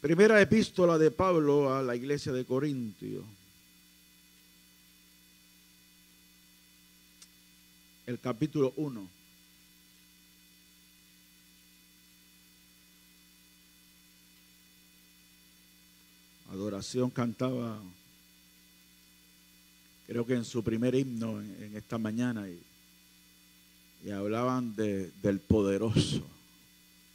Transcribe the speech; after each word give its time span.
Primera 0.00 0.40
epístola 0.40 0.96
de 0.96 1.10
Pablo 1.10 1.74
a 1.74 1.82
la 1.82 1.96
iglesia 1.96 2.30
de 2.30 2.44
Corintio. 2.44 3.24
El 8.06 8.20
capítulo 8.20 8.72
1. 8.76 9.08
Adoración 16.52 17.10
cantaba, 17.10 17.82
creo 20.06 20.24
que 20.24 20.34
en 20.34 20.44
su 20.44 20.62
primer 20.62 20.94
himno 20.94 21.40
en, 21.40 21.76
esta 21.76 21.98
mañana, 21.98 22.48
y, 22.48 22.62
y 24.04 24.10
hablaban 24.12 24.76
de, 24.76 25.10
del 25.22 25.40
poderoso, 25.40 26.22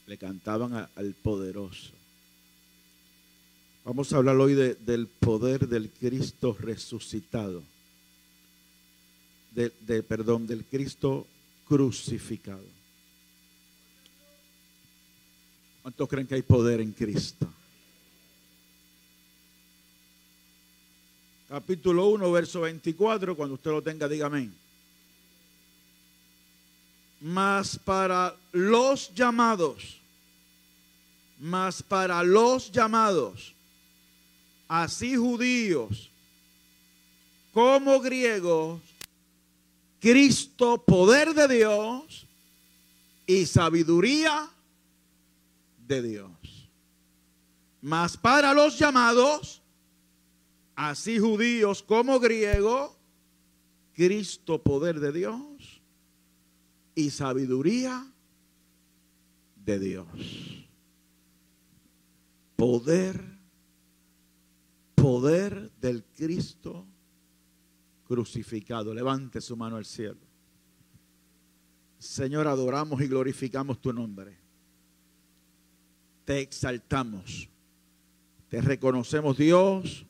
le 0.05 0.17
cantaban 0.17 0.89
al 0.93 1.13
poderoso. 1.13 2.02
Vamos 3.85 4.13
a 4.13 4.17
hablar 4.17 4.37
hoy 4.37 4.53
del 4.53 5.07
poder 5.07 5.67
del 5.67 5.89
Cristo 5.89 6.55
resucitado, 6.57 7.61
de, 9.51 10.03
perdón, 10.03 10.47
del 10.47 10.63
Cristo 10.63 11.27
crucificado. 11.67 12.63
¿Cuántos 15.81 16.07
creen 16.07 16.27
que 16.27 16.35
hay 16.35 16.43
poder 16.43 16.79
en 16.79 16.93
Cristo? 16.93 17.45
Capítulo 21.49 22.07
1, 22.07 22.31
verso 22.31 22.61
24, 22.61 23.35
cuando 23.35 23.55
usted 23.55 23.71
lo 23.71 23.81
tenga, 23.81 24.07
dígame. 24.07 24.49
Mas 27.19 27.77
para 27.77 28.33
los 28.53 29.13
llamados, 29.13 29.99
mas 31.37 31.83
para 31.83 32.23
los 32.23 32.71
llamados, 32.71 33.53
así 34.73 35.15
judíos 35.15 36.09
como 37.51 37.99
griegos, 37.99 38.81
Cristo, 39.99 40.83
poder 40.83 41.35
de 41.35 41.47
Dios 41.47 42.25
y 43.27 43.45
sabiduría 43.45 44.49
de 45.77 46.01
Dios. 46.01 46.71
Mas 47.83 48.17
para 48.17 48.51
los 48.55 48.79
llamados, 48.79 49.61
así 50.75 51.19
judíos 51.19 51.83
como 51.83 52.19
griegos, 52.19 52.93
Cristo, 53.93 54.63
poder 54.63 54.99
de 54.99 55.11
Dios 55.11 55.83
y 56.95 57.11
sabiduría 57.11 58.11
de 59.55 59.77
Dios. 59.77 60.07
Poder 62.55 63.32
poder 65.03 65.69
del 65.81 66.05
Cristo 66.05 66.87
crucificado. 68.07 68.93
Levante 68.93 69.41
su 69.41 69.57
mano 69.57 69.75
al 69.75 69.83
cielo. 69.83 70.21
Señor, 71.97 72.47
adoramos 72.47 73.01
y 73.01 73.07
glorificamos 73.07 73.81
tu 73.81 73.91
nombre. 73.91 74.37
Te 76.23 76.39
exaltamos. 76.39 77.49
Te 78.47 78.61
reconocemos 78.61 79.35
Dios 79.35 80.05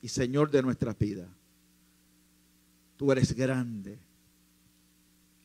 y 0.00 0.08
Señor 0.08 0.50
de 0.50 0.62
nuestra 0.62 0.94
vida. 0.94 1.28
Tú 2.96 3.12
eres 3.12 3.34
grande. 3.34 3.98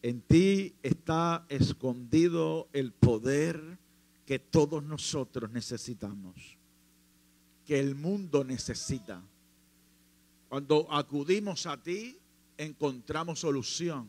En 0.04 0.22
ti 0.22 0.74
está 0.82 1.46
escondido 1.50 2.70
el 2.72 2.94
poder 2.94 3.78
que 4.26 4.40
todos 4.40 4.82
nosotros 4.82 5.52
necesitamos 5.52 6.58
que 7.66 7.80
el 7.80 7.96
mundo 7.96 8.44
necesita. 8.44 9.22
Cuando 10.50 10.88
acudimos 10.92 11.66
a 11.66 11.82
ti, 11.82 12.18
encontramos 12.58 13.40
solución. 13.40 14.08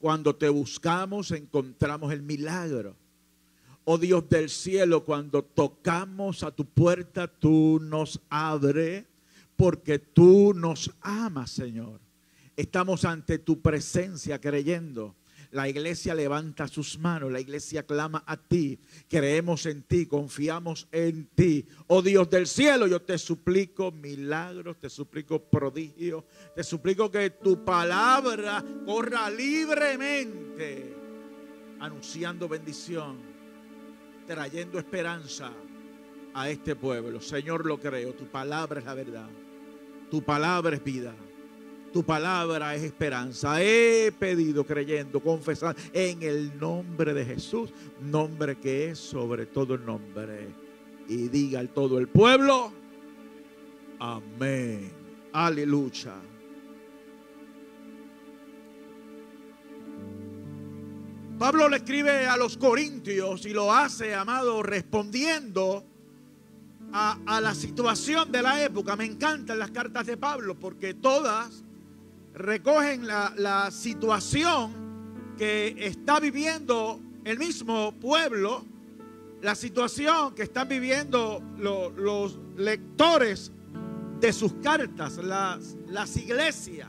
Cuando 0.00 0.36
te 0.36 0.48
buscamos, 0.48 1.30
encontramos 1.30 2.12
el 2.12 2.22
milagro. 2.22 2.94
Oh 3.84 3.98
Dios 3.98 4.28
del 4.28 4.48
cielo, 4.48 5.04
cuando 5.04 5.42
tocamos 5.42 6.42
a 6.42 6.50
tu 6.50 6.64
puerta, 6.64 7.26
tú 7.26 7.78
nos 7.82 8.20
abres 8.28 9.04
porque 9.56 9.98
tú 9.98 10.52
nos 10.54 10.90
amas, 11.00 11.50
Señor. 11.50 12.00
Estamos 12.56 13.04
ante 13.04 13.38
tu 13.38 13.60
presencia 13.60 14.40
creyendo 14.40 15.14
la 15.54 15.68
iglesia 15.68 16.16
levanta 16.16 16.66
sus 16.66 16.98
manos, 16.98 17.30
la 17.30 17.38
iglesia 17.38 17.86
clama 17.86 18.24
a 18.26 18.36
ti, 18.36 18.76
creemos 19.08 19.66
en 19.66 19.84
ti, 19.84 20.06
confiamos 20.06 20.88
en 20.90 21.26
ti. 21.26 21.64
Oh 21.86 22.02
Dios 22.02 22.28
del 22.28 22.48
cielo, 22.48 22.88
yo 22.88 23.00
te 23.00 23.16
suplico 23.18 23.92
milagros, 23.92 24.80
te 24.80 24.90
suplico 24.90 25.40
prodigios, 25.44 26.24
te 26.56 26.64
suplico 26.64 27.08
que 27.08 27.30
tu 27.30 27.64
palabra 27.64 28.64
corra 28.84 29.30
libremente, 29.30 30.92
anunciando 31.78 32.48
bendición, 32.48 33.18
trayendo 34.26 34.76
esperanza 34.80 35.52
a 36.34 36.50
este 36.50 36.74
pueblo. 36.74 37.20
Señor, 37.20 37.64
lo 37.64 37.78
creo, 37.78 38.12
tu 38.14 38.26
palabra 38.26 38.80
es 38.80 38.86
la 38.86 38.94
verdad, 38.94 39.30
tu 40.10 40.20
palabra 40.20 40.74
es 40.74 40.82
vida. 40.82 41.14
Tu 41.94 42.02
palabra 42.02 42.74
es 42.74 42.82
esperanza. 42.82 43.62
He 43.62 44.10
pedido 44.10 44.66
creyendo, 44.66 45.20
confesando 45.20 45.80
en 45.92 46.24
el 46.24 46.58
nombre 46.58 47.14
de 47.14 47.24
Jesús, 47.24 47.70
nombre 48.00 48.56
que 48.56 48.90
es 48.90 48.98
sobre 48.98 49.46
todo 49.46 49.74
el 49.74 49.86
nombre. 49.86 50.48
Y 51.06 51.28
diga 51.28 51.60
al 51.60 51.68
todo 51.68 51.98
el 51.98 52.08
pueblo, 52.08 52.72
amén. 54.00 54.90
Aleluya. 55.32 56.16
Pablo 61.38 61.68
le 61.68 61.76
escribe 61.76 62.26
a 62.26 62.36
los 62.36 62.56
corintios 62.56 63.46
y 63.46 63.50
lo 63.50 63.72
hace, 63.72 64.16
amado, 64.16 64.64
respondiendo 64.64 65.84
a, 66.92 67.18
a, 67.24 67.40
la 67.40 67.54
situación 67.54 68.32
de 68.32 68.42
la 68.42 68.64
época. 68.64 68.96
Me 68.96 69.04
encantan 69.04 69.60
las 69.60 69.70
cartas 69.70 70.06
de 70.06 70.16
Pablo 70.16 70.58
porque 70.58 70.94
todas 70.94 71.62
recogen 72.34 73.06
la, 73.06 73.70
situación 73.70 75.34
que 75.38 75.74
está 75.78 76.20
viviendo 76.20 77.00
el 77.24 77.38
mismo 77.38 77.92
pueblo, 77.92 78.64
la 79.40 79.54
situación 79.54 80.34
que 80.34 80.42
están 80.42 80.68
viviendo 80.68 81.42
los 81.56 82.38
lectores 82.56 83.52
de 84.20 84.32
sus 84.32 84.54
cartas, 84.54 85.18
las, 85.18 85.76
las 85.88 86.16
iglesias. 86.16 86.88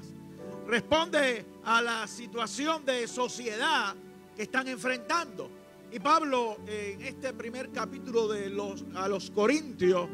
Responde 0.67 1.45
a 1.63 1.81
la 1.81 2.07
situación 2.07 2.83
de 2.85 3.07
sociedad 3.07 3.95
que 4.35 4.43
están 4.43 4.67
enfrentando. 4.67 5.49
Y 5.91 5.99
Pablo 5.99 6.57
en 6.65 7.01
este 7.03 7.33
primer 7.33 7.69
capítulo 7.69 8.27
de 8.27 8.49
los, 8.49 8.83
a 8.95 9.07
los 9.07 9.29
Corintios 9.29 10.09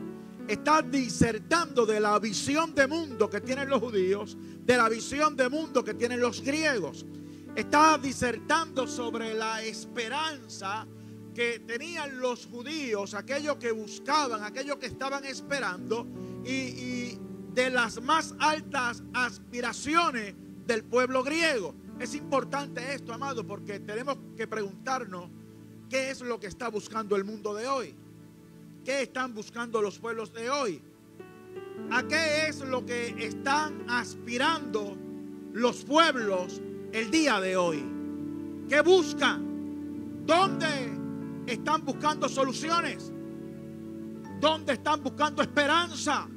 está 0.47 0.81
disertando 0.81 1.85
de 1.85 1.99
la 1.99 2.19
visión 2.19 2.73
de 2.75 2.87
mundo 2.87 3.29
que 3.29 3.41
tienen 3.41 3.69
los 3.69 3.79
judíos, 3.81 4.37
de 4.63 4.77
la 4.77 4.89
visión 4.89 5.35
de 5.35 5.49
mundo 5.49 5.83
que 5.83 5.93
tienen 5.93 6.19
los 6.19 6.41
griegos. 6.41 7.05
Está 7.55 7.97
disertando 7.97 8.87
sobre 8.87 9.33
la 9.33 9.61
esperanza 9.63 10.87
que 11.33 11.59
tenían 11.59 12.19
los 12.19 12.45
judíos, 12.45 13.13
aquellos 13.13 13.57
que 13.57 13.71
buscaban, 13.71 14.43
aquellos 14.43 14.77
que 14.77 14.87
estaban 14.87 15.25
esperando, 15.25 16.05
y, 16.45 17.17
de 17.53 17.69
las 17.69 18.01
más 18.01 18.33
altas 18.39 19.03
aspiraciones 19.13 20.33
del 20.65 20.83
pueblo 20.83 21.23
griego. 21.23 21.75
Es 21.99 22.15
importante 22.15 22.93
esto, 22.93 23.13
amado, 23.13 23.45
porque 23.45 23.81
tenemos 23.81 24.17
que 24.37 24.47
preguntarnos 24.47 25.29
qué 25.89 26.11
es 26.11 26.21
lo 26.21 26.39
que 26.39 26.47
está 26.47 26.69
buscando 26.69 27.15
el 27.17 27.25
mundo 27.25 27.53
de 27.53 27.67
hoy. 27.67 27.95
¿Qué 28.83 29.03
están 29.03 29.35
buscando 29.35 29.79
los 29.79 29.99
pueblos 29.99 30.33
de 30.33 30.49
hoy? 30.49 30.81
¿A 31.91 32.03
qué 32.03 32.47
es 32.47 32.61
lo 32.61 32.83
que 32.83 33.09
están 33.23 33.85
aspirando 33.87 34.97
los 35.53 35.83
pueblos 35.83 36.59
el 36.91 37.11
día 37.11 37.39
de 37.39 37.55
hoy? 37.55 37.83
¿Qué 38.67 38.81
buscan? 38.81 40.25
¿Dónde 40.25 40.67
están 41.45 41.85
buscando 41.85 42.27
soluciones? 42.27 43.11
¿Dónde 44.39 44.73
están 44.73 45.03
buscando 45.03 45.43
esperanza? 45.43 46.27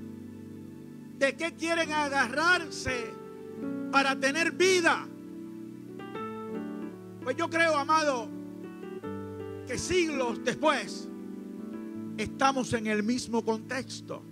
¿De 1.19 1.35
qué 1.37 1.55
quieren 1.55 1.93
agarrarse 1.93 3.11
para 3.91 4.19
tener 4.21 4.53
vida? 4.53 5.09
Pues 7.23 7.37
yo 7.37 7.49
creo, 7.49 7.75
amado, 7.75 8.29
que 9.67 9.79
siglos 9.79 10.45
después 10.45 11.09
estamos 12.17 12.73
en 12.73 12.87
el 12.87 13.03
mismo 13.03 13.45
contexto. 13.45 14.23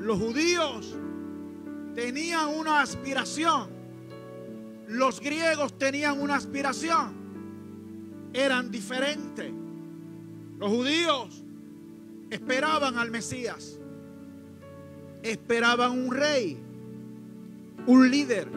Los 0.00 0.18
judíos 0.18 0.96
tenían 1.94 2.48
una 2.48 2.80
aspiración. 2.80 3.68
Los 4.88 5.20
griegos 5.20 5.76
tenían 5.78 6.20
una 6.20 6.36
aspiración. 6.36 7.14
Eran 8.32 8.70
diferentes. 8.70 9.52
Los 10.58 10.70
judíos 10.70 11.42
esperaban 12.30 12.96
al 12.98 13.10
Mesías, 13.10 13.78
esperaban 15.22 15.92
un 15.92 16.14
rey, 16.14 16.58
un 17.86 18.10
líder, 18.10 18.48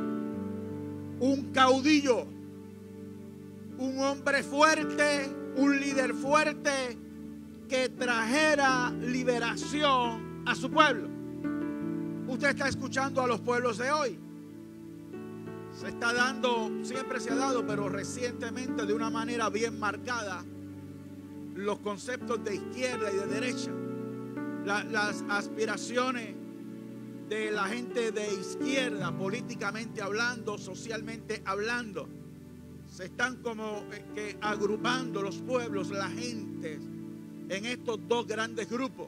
un 1.20 1.50
caudillo, 1.54 2.26
un 3.78 4.00
hombre 4.00 4.44
fuerte, 4.44 5.30
un 5.56 5.80
líder 5.80 6.14
fuerte 6.14 6.98
que 7.68 7.90
trajera 7.90 8.92
liberación 8.92 10.44
a 10.46 10.56
su 10.56 10.70
pueblo. 10.70 11.10
Usted 12.28 12.50
está 12.50 12.68
escuchando 12.68 13.22
a 13.22 13.28
los 13.28 13.42
pueblos 13.42 13.78
de 13.78 13.92
hoy. 13.92 14.20
Se 15.72 15.90
está 15.90 16.14
dando, 16.14 16.72
siempre 16.84 17.20
se 17.20 17.32
ha 17.32 17.36
dado, 17.36 17.66
pero 17.66 17.90
recientemente 17.90 18.86
de 18.86 18.94
una 18.94 19.10
manera 19.10 19.50
bien 19.50 19.80
marcada, 19.80 20.44
los 21.56 21.80
conceptos 21.80 22.44
de 22.44 22.56
izquierda 22.56 23.12
y 23.12 23.16
de 23.18 23.26
derecha. 23.26 23.72
las 24.66 25.24
aspiraciones 25.30 26.36
de 27.28 27.52
la 27.52 27.66
gente 27.66 28.12
de 28.12 28.34
izquierda, 28.34 29.12
políticamente 29.12 30.02
hablando, 30.02 30.58
socialmente 30.58 31.42
hablando. 31.46 32.08
Se 32.88 33.06
están 33.06 33.38
como 33.38 33.84
eh, 33.92 34.06
que 34.14 34.38
agrupando 34.42 35.22
los 35.22 35.38
pueblos, 35.38 35.90
la 35.90 36.10
gente, 36.10 36.80
en 37.50 37.66
estos 37.66 38.00
dos 38.08 38.28
grandes 38.28 38.70
grupos. 38.70 39.08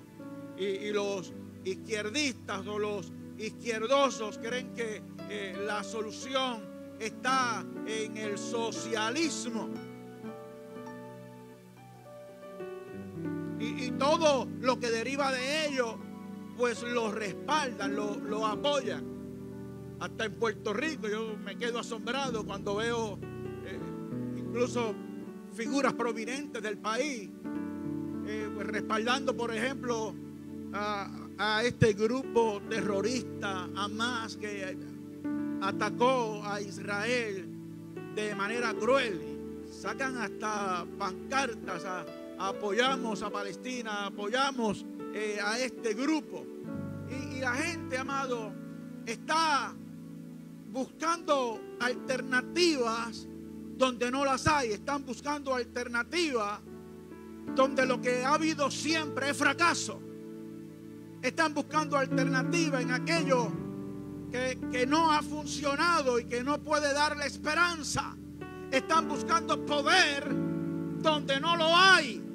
Y, 0.58 0.92
los 0.92 1.34
izquierdistas 1.64 2.66
o 2.68 2.80
los 2.80 3.12
izquierdosos 3.38 4.38
creen 4.38 4.74
que 4.74 5.02
eh, 5.30 5.58
la 5.66 5.84
solución 5.84 6.64
está 7.00 7.66
en 7.86 8.18
el 8.18 8.38
socialismo. 8.38 9.70
Y, 13.60 13.86
y, 13.86 13.92
todo 13.92 14.48
lo 14.62 14.80
que 14.80 14.90
deriva 14.90 15.32
de 15.32 15.68
ello 15.68 15.98
pues 16.58 16.84
lo 16.84 17.12
respaldan, 17.12 17.96
lo, 17.96 18.46
apoyan. 18.46 19.04
Hasta 20.00 20.26
en 20.26 20.36
Puerto 20.36 20.74
Rico 20.74 21.08
yo 21.08 21.36
me 21.38 21.58
quedo 21.58 21.80
asombrado 21.80 22.46
cuando 22.46 22.76
veo 22.76 23.18
eh, 23.66 23.80
incluso 24.38 24.94
figuras 25.54 25.94
prominentes 25.94 26.62
del 26.62 26.78
país 26.78 27.30
respaldando, 28.64 29.36
por 29.36 29.54
ejemplo, 29.54 30.14
a, 30.74 31.10
a, 31.38 31.64
este 31.64 31.94
grupo 31.94 32.62
terrorista, 32.70 33.70
Hamas, 33.76 34.38
que 34.38 34.78
atacó 35.62 36.44
a 36.46 36.62
Israel 36.62 37.48
de 38.16 38.36
manera 38.36 38.74
cruel. 38.74 39.22
Sacan 39.70 40.18
hasta 40.18 40.86
pancartas, 40.98 41.84
apoyamos 42.40 43.22
a 43.22 43.30
Palestina, 43.30 44.08
apoyamos 44.08 44.86
eh, 45.14 45.38
a 45.44 45.60
este 45.60 45.94
grupo. 45.94 46.46
Y, 47.10 47.40
la 47.40 47.54
gente, 47.54 47.98
amado, 47.98 48.52
está 49.06 49.74
buscando 50.72 51.60
alternativas 51.80 53.28
donde 53.78 54.10
no 54.12 54.26
las 54.26 54.48
hay. 54.48 54.72
Están 54.72 55.06
buscando 55.06 55.54
alternativas 55.54 56.60
donde 57.54 57.86
lo 57.86 58.02
que 58.02 58.24
ha 58.24 58.34
habido 58.34 58.72
siempre 58.72 59.30
es 59.30 59.38
fracaso. 59.38 60.02
Están 61.22 61.54
buscando 61.54 61.98
alternativas 61.98 62.82
en 62.82 62.92
aquello 62.92 63.52
que, 64.32 64.60
que, 64.72 64.86
no 64.86 65.12
ha 65.12 65.22
funcionado 65.22 66.20
y 66.20 66.26
que 66.26 66.44
no 66.44 66.58
puede 66.60 66.94
darle 66.94 67.26
esperanza. 67.26 68.16
Están 68.72 69.08
buscando 69.08 69.66
poder 69.66 70.28
donde 71.02 71.40
no 71.40 71.56
lo 71.56 71.76
hay 71.76 72.26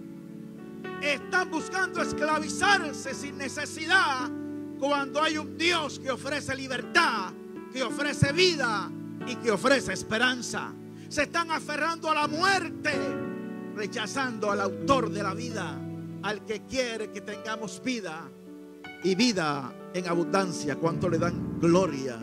están 1.00 1.50
buscando 1.50 2.02
esclavizarse 2.02 3.14
sin 3.14 3.38
necesidad 3.38 4.30
cuando 4.78 5.22
hay 5.22 5.38
un 5.38 5.56
Dios 5.56 5.98
que 5.98 6.10
ofrece 6.10 6.54
libertad, 6.54 7.32
que 7.72 7.82
ofrece 7.82 8.32
vida 8.32 8.90
y 9.26 9.36
que 9.36 9.50
ofrece 9.50 9.92
esperanza. 9.92 10.72
Se 11.08 11.22
están 11.22 11.50
aferrando 11.50 12.10
a 12.10 12.14
la 12.14 12.28
muerte, 12.28 12.92
rechazando 13.74 14.50
al 14.50 14.60
autor 14.60 15.10
de 15.10 15.22
la 15.22 15.34
vida, 15.34 15.78
al 16.22 16.44
que 16.44 16.62
quiere 16.62 17.10
que 17.10 17.20
tengamos 17.20 17.82
vida 17.82 18.30
y 19.02 19.14
vida 19.14 19.72
en 19.94 20.06
abundancia. 20.06 20.76
Cuánto 20.76 21.08
le 21.08 21.18
dan 21.18 21.58
gloria 21.58 22.18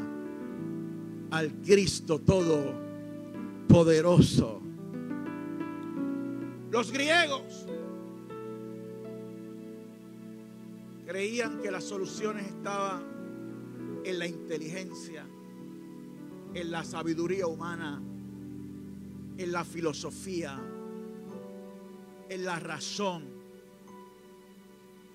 al 1.31 1.53
Cristo 1.61 2.19
todo 2.19 2.73
poderoso. 3.67 4.61
Los 6.69 6.91
griegos 6.91 7.67
Creían 11.07 11.61
que 11.61 11.71
las 11.71 11.85
soluciones 11.85 12.47
estaban 12.47 13.01
en 14.03 14.19
la 14.19 14.27
inteligencia, 14.27 15.25
en 16.53 16.69
la 16.69 16.83
sabiduría 16.83 17.47
humana, 17.47 18.01
en 19.37 19.51
la 19.53 19.63
filosofía, 19.63 20.59
en 22.29 22.45
la 22.45 22.59
razón, 22.59 23.23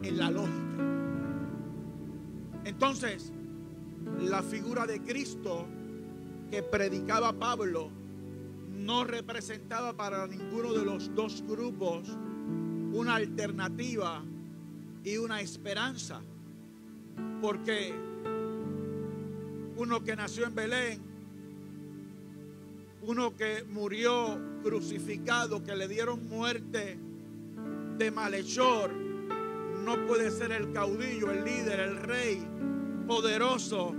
en 0.03 0.19
la 0.19 0.31
lógica. 0.31 0.93
Entonces, 2.65 3.33
la 4.21 4.43
figura 4.43 4.87
de 4.87 5.01
Cristo 5.03 5.67
que 6.51 6.63
predicaba 6.63 7.33
Pablo 7.33 7.91
no 8.71 9.05
representaba 9.05 9.97
para 9.97 10.27
ninguno 10.27 10.73
de 10.73 10.85
los 10.85 11.15
dos 11.15 11.43
grupos 11.47 12.09
una 12.93 13.17
alternativa 13.17 14.23
y 15.05 15.17
una 15.17 15.41
esperanza. 15.41 16.21
Porque 17.41 17.95
uno 19.77 20.03
que 20.03 20.15
nació 20.15 20.47
en 20.47 20.55
Belén, 20.55 21.12
uno 23.03 23.35
que 23.37 23.65
murió 23.65 24.39
crucificado, 24.63 25.63
que 25.65 25.75
le 25.75 25.89
dieron 25.89 26.29
muerte 26.29 26.99
de 27.99 28.11
malhechor, 28.11 28.93
no 28.93 30.07
puede 30.07 30.31
ser 30.31 30.53
el 30.53 30.73
caudillo, 30.73 31.33
el 31.33 31.45
líder, 31.45 31.81
el 31.81 31.97
rey 31.97 32.47
poderoso 33.09 33.95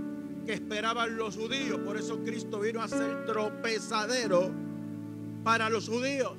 que 0.46 0.54
esperaban 0.54 1.16
los 1.16 1.36
judíos. 1.36 1.78
Por 1.80 1.98
eso 1.98 2.24
Cristo 2.24 2.60
vino 2.60 2.80
a 2.80 2.88
ser 2.88 3.26
tropezadero 3.26 4.50
para 5.42 5.68
los 5.68 5.88
judíos. 5.88 6.32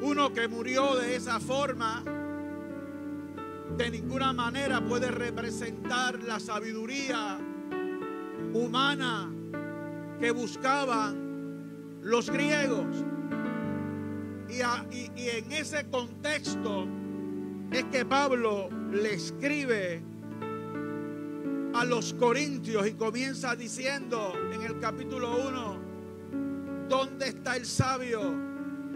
Uno 0.00 0.32
que 0.32 0.46
murió 0.46 0.94
de 0.94 1.16
esa 1.16 1.40
forma 1.40 2.04
de 3.76 3.90
ninguna 3.90 4.32
manera 4.32 4.80
puede 4.80 5.10
representar 5.10 6.22
la 6.22 6.38
sabiduría 6.38 7.38
humana 8.54 9.32
que 10.20 10.30
buscaban 10.30 12.00
los 12.02 12.30
griegos. 12.30 13.04
Y, 14.48 14.60
en 15.28 15.52
ese 15.52 15.88
contexto 15.90 16.86
es 17.70 17.84
que 17.84 18.04
Pablo 18.04 18.70
le 18.90 19.14
escribe 19.14 20.02
a 21.74 21.84
los 21.84 22.14
corintios 22.14 22.86
y 22.86 22.92
comienza 22.94 23.54
diciendo 23.54 24.32
en 24.52 24.62
el 24.62 24.78
capítulo 24.80 25.36
1, 25.48 26.88
¿dónde 26.88 27.28
está 27.28 27.56
el 27.56 27.66
sabio? 27.66 28.34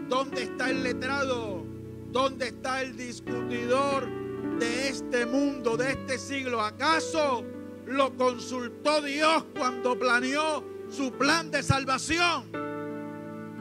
¿Dónde 0.09 0.43
está 0.43 0.71
el 0.71 0.83
letrado? 0.83 1.63
¿Dónde 2.11 2.47
está 2.47 2.81
el 2.81 2.97
discutidor? 2.97 4.23
de 4.59 4.89
este 4.89 5.25
mundo, 5.25 5.77
de 5.77 5.91
este 5.91 6.17
siglo. 6.17 6.61
¿Acaso 6.61 7.43
lo 7.85 8.15
consultó 8.15 9.01
Dios 9.01 9.45
cuando 9.57 9.97
planeó 9.97 10.63
su 10.93 11.11
plan 11.11 11.49
de 11.49 11.63
salvación? 11.63 12.51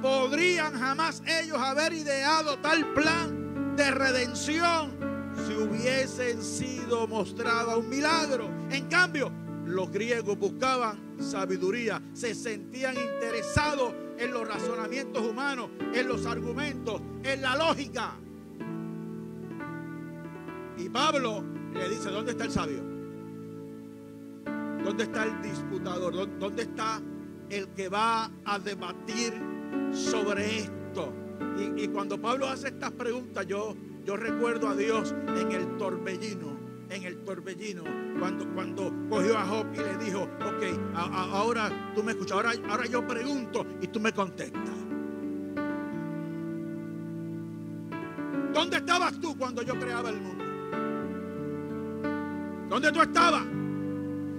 ¿Podrían 0.02 0.78
jamás 0.78 1.22
ellos 1.26 1.58
haber 1.58 1.92
ideado 1.92 2.58
tal 2.58 2.92
plan 2.92 3.74
de 3.76 3.90
redención 3.90 4.90
si 5.46 5.54
hubiesen 5.54 6.42
sido 6.42 7.06
mostrado 7.06 7.78
un 7.78 7.88
milagro? 7.88 8.50
En 8.70 8.86
cambio, 8.88 9.32
los 9.64 9.90
griegos 9.90 10.38
buscaban 10.38 10.98
sabiduría, 11.18 12.02
se 12.12 12.34
sentían 12.34 12.96
interesados 12.96 13.94
en 14.18 14.32
los 14.32 14.46
razonamientos 14.46 15.24
humanos, 15.24 15.70
en 15.94 16.08
los 16.08 16.26
argumentos, 16.26 17.00
en 17.22 17.40
la 17.40 17.56
lógica. 17.56 18.12
Y 20.76 20.88
Pablo 20.88 21.44
le 21.72 21.88
dice, 21.88 22.10
¿dónde 22.10 22.32
está 22.32 22.44
el 22.44 22.50
sabio? 22.50 22.82
¿Dónde 24.84 25.04
está 25.04 25.24
el 25.24 25.40
disputador? 25.42 26.38
¿Dónde 26.38 26.62
está 26.62 27.00
el 27.52 27.68
que 27.68 27.88
va 27.88 28.30
a 28.44 28.58
debatir 28.58 29.34
sobre 29.92 30.58
esto? 30.58 31.12
Y, 31.76 31.88
cuando 31.88 32.20
Pablo 32.20 32.48
hace 32.48 32.68
estas 32.68 32.92
preguntas, 32.92 33.46
yo, 33.46 33.76
yo 34.04 34.16
recuerdo 34.16 34.68
a 34.68 34.74
Dios 34.74 35.14
en 35.36 35.52
el 35.52 35.76
torbellino, 35.76 36.56
en 36.88 37.04
el 37.04 37.18
torbellino, 37.24 37.84
cuando, 38.18 38.48
cuando 38.54 38.92
cogió 39.08 39.36
a 39.36 39.44
Job 39.44 39.66
y 39.74 39.78
le 39.78 40.04
dijo, 40.04 40.22
ok, 40.22 40.94
ahora 40.94 41.92
tú 41.94 42.02
me 42.02 42.12
escuchas, 42.12 42.32
ahora, 42.36 42.52
ahora 42.68 42.86
yo 42.86 43.06
pregunto 43.06 43.66
y 43.80 43.86
tú 43.88 44.00
me 44.00 44.12
contestas. 44.12 44.62
¿Dónde 48.52 48.76
estabas 48.76 49.18
tú 49.20 49.36
cuando 49.36 49.62
yo 49.62 49.78
creaba 49.78 50.10
el 50.10 50.20
mundo? 50.20 50.44
¿Dónde 52.68 52.92
tú 52.92 53.02
estabas? 53.02 53.44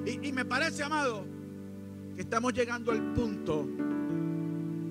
Y, 0.05 0.31
me 0.31 0.43
parece, 0.43 0.83
amado, 0.83 1.25
estamos 2.17 2.53
llegando 2.53 2.91
al 2.91 3.13
punto 3.13 3.67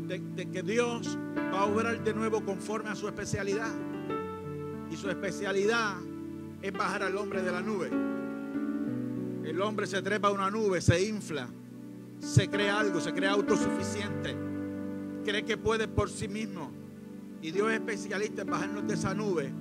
de, 0.06 0.50
que 0.50 0.62
Dios 0.62 1.18
va 1.36 1.60
a 1.60 1.64
obrar 1.64 2.02
de 2.02 2.14
nuevo 2.14 2.44
conforme 2.44 2.90
a 2.90 2.94
su 2.94 3.06
especialidad. 3.06 3.72
Y 4.90 4.96
su 4.96 5.08
especialidad 5.08 5.96
es 6.60 6.72
bajar 6.72 7.02
al 7.02 7.16
hombre 7.16 7.42
de 7.42 7.50
la 7.50 7.60
nube. 7.60 7.88
El 9.48 9.60
hombre 9.60 9.86
se 9.86 10.02
trepa 10.02 10.28
a 10.28 10.32
una 10.32 10.50
nube, 10.50 10.80
se 10.80 11.02
infla, 11.02 11.48
se 12.18 12.48
cree 12.48 12.70
algo, 12.70 13.00
se 13.00 13.12
cree 13.12 13.28
autosuficiente, 13.28 14.36
cree 15.24 15.44
que 15.44 15.56
puede 15.56 15.88
por 15.88 16.10
sí 16.10 16.28
mismo. 16.28 16.70
Y 17.40 17.50
Dios 17.50 17.70
es 17.70 17.80
especialista 17.80 18.42
en 18.42 18.50
bajarnos 18.50 18.86
de 18.86 18.94
esa 18.94 19.14
nube 19.14 19.52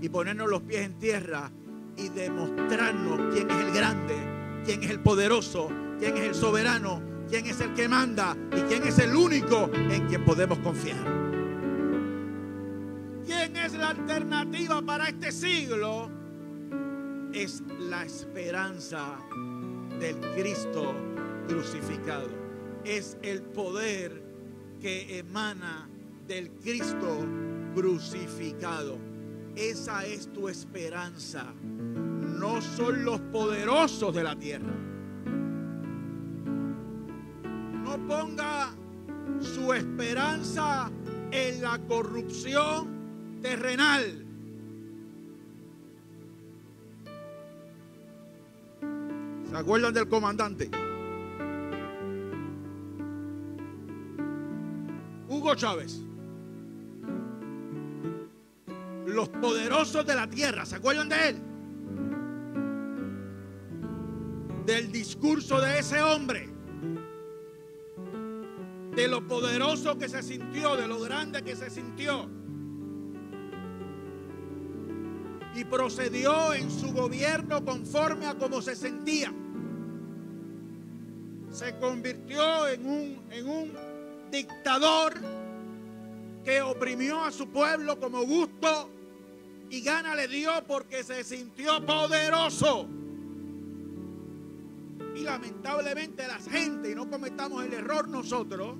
y 0.00 0.08
ponernos 0.08 0.48
los 0.48 0.62
pies 0.62 0.86
en 0.86 0.98
tierra 0.98 1.50
y 1.96 2.08
demostrarnos 2.08 3.34
quién 3.34 3.50
es 3.50 3.56
el 3.66 3.72
grande, 3.72 4.37
quién 4.64 4.82
es 4.82 4.90
el 4.90 5.00
poderoso, 5.00 5.70
quién 5.98 6.16
es 6.16 6.24
el 6.24 6.34
soberano, 6.34 7.02
quién 7.28 7.46
es 7.46 7.60
el 7.60 7.74
que 7.74 7.88
manda 7.88 8.36
y 8.56 8.60
quién 8.62 8.86
es 8.86 8.98
el 8.98 9.14
único 9.14 9.70
en 9.74 10.06
quien 10.06 10.24
podemos 10.24 10.58
confiar. 10.58 11.28
¿Quién 13.26 13.56
es 13.56 13.74
la 13.74 13.90
alternativa 13.90 14.80
para 14.82 15.08
este 15.08 15.32
siglo? 15.32 16.10
Es 17.32 17.62
la 17.78 18.04
esperanza 18.04 19.18
del 20.00 20.16
Cristo 20.34 20.94
crucificado. 21.46 22.28
Es 22.84 23.18
el 23.22 23.42
poder 23.42 24.22
que 24.80 25.18
emana 25.18 25.88
del 26.26 26.50
Cristo 26.52 27.26
crucificado. 27.74 28.98
Esa 29.56 30.06
es 30.06 30.32
tu 30.32 30.48
esperanza. 30.48 31.52
No 32.38 32.62
son 32.62 33.04
los 33.04 33.20
poderosos 33.20 34.14
de 34.14 34.22
la 34.22 34.36
tierra. 34.36 34.72
No 37.82 37.98
ponga 38.06 38.70
su 39.40 39.72
esperanza 39.72 40.90
en 41.32 41.62
la 41.62 41.78
corrupción 41.80 43.40
terrenal. 43.42 44.24
¿Se 49.50 49.56
acuerdan 49.56 49.94
del 49.94 50.08
comandante? 50.08 50.70
Hugo 55.28 55.54
Chávez. 55.56 56.02
Los 59.06 59.28
poderosos 59.30 60.06
de 60.06 60.14
la 60.14 60.28
tierra, 60.28 60.64
¿se 60.64 60.76
acuerdan 60.76 61.08
de 61.08 61.28
él? 61.30 61.47
Del 64.68 64.92
discurso 64.92 65.62
de 65.62 65.78
ese 65.78 66.02
hombre. 66.02 66.46
De 68.94 69.08
lo 69.08 69.26
poderoso 69.26 69.96
que 69.96 70.10
se 70.10 70.22
sintió, 70.22 70.76
de 70.76 70.86
lo 70.86 71.00
grande 71.00 71.42
que 71.42 71.56
se 71.56 71.70
sintió. 71.70 72.28
Y 75.54 75.64
procedió 75.64 76.52
en 76.52 76.70
su 76.70 76.92
gobierno 76.92 77.64
conforme 77.64 78.26
a 78.26 78.34
como 78.34 78.60
se 78.60 78.76
sentía. 78.76 79.32
Se 81.50 81.74
convirtió 81.78 82.68
en 82.68 82.86
un, 82.86 83.22
en 83.30 83.48
un 83.48 83.72
dictador 84.30 85.14
que 86.44 86.60
oprimió 86.60 87.24
a 87.24 87.32
su 87.32 87.48
pueblo 87.48 87.98
como 87.98 88.22
gusto 88.26 88.90
y 89.70 89.80
gana 89.80 90.14
le 90.14 90.28
dio 90.28 90.50
porque 90.66 91.02
se 91.02 91.24
sintió 91.24 91.86
poderoso. 91.86 92.97
Y 95.18 95.22
lamentablemente 95.22 96.26
la 96.26 96.38
gente, 96.38 96.92
y 96.92 96.94
no 96.94 97.10
cometamos 97.10 97.64
el 97.64 97.72
error 97.72 98.08
nosotros, 98.08 98.76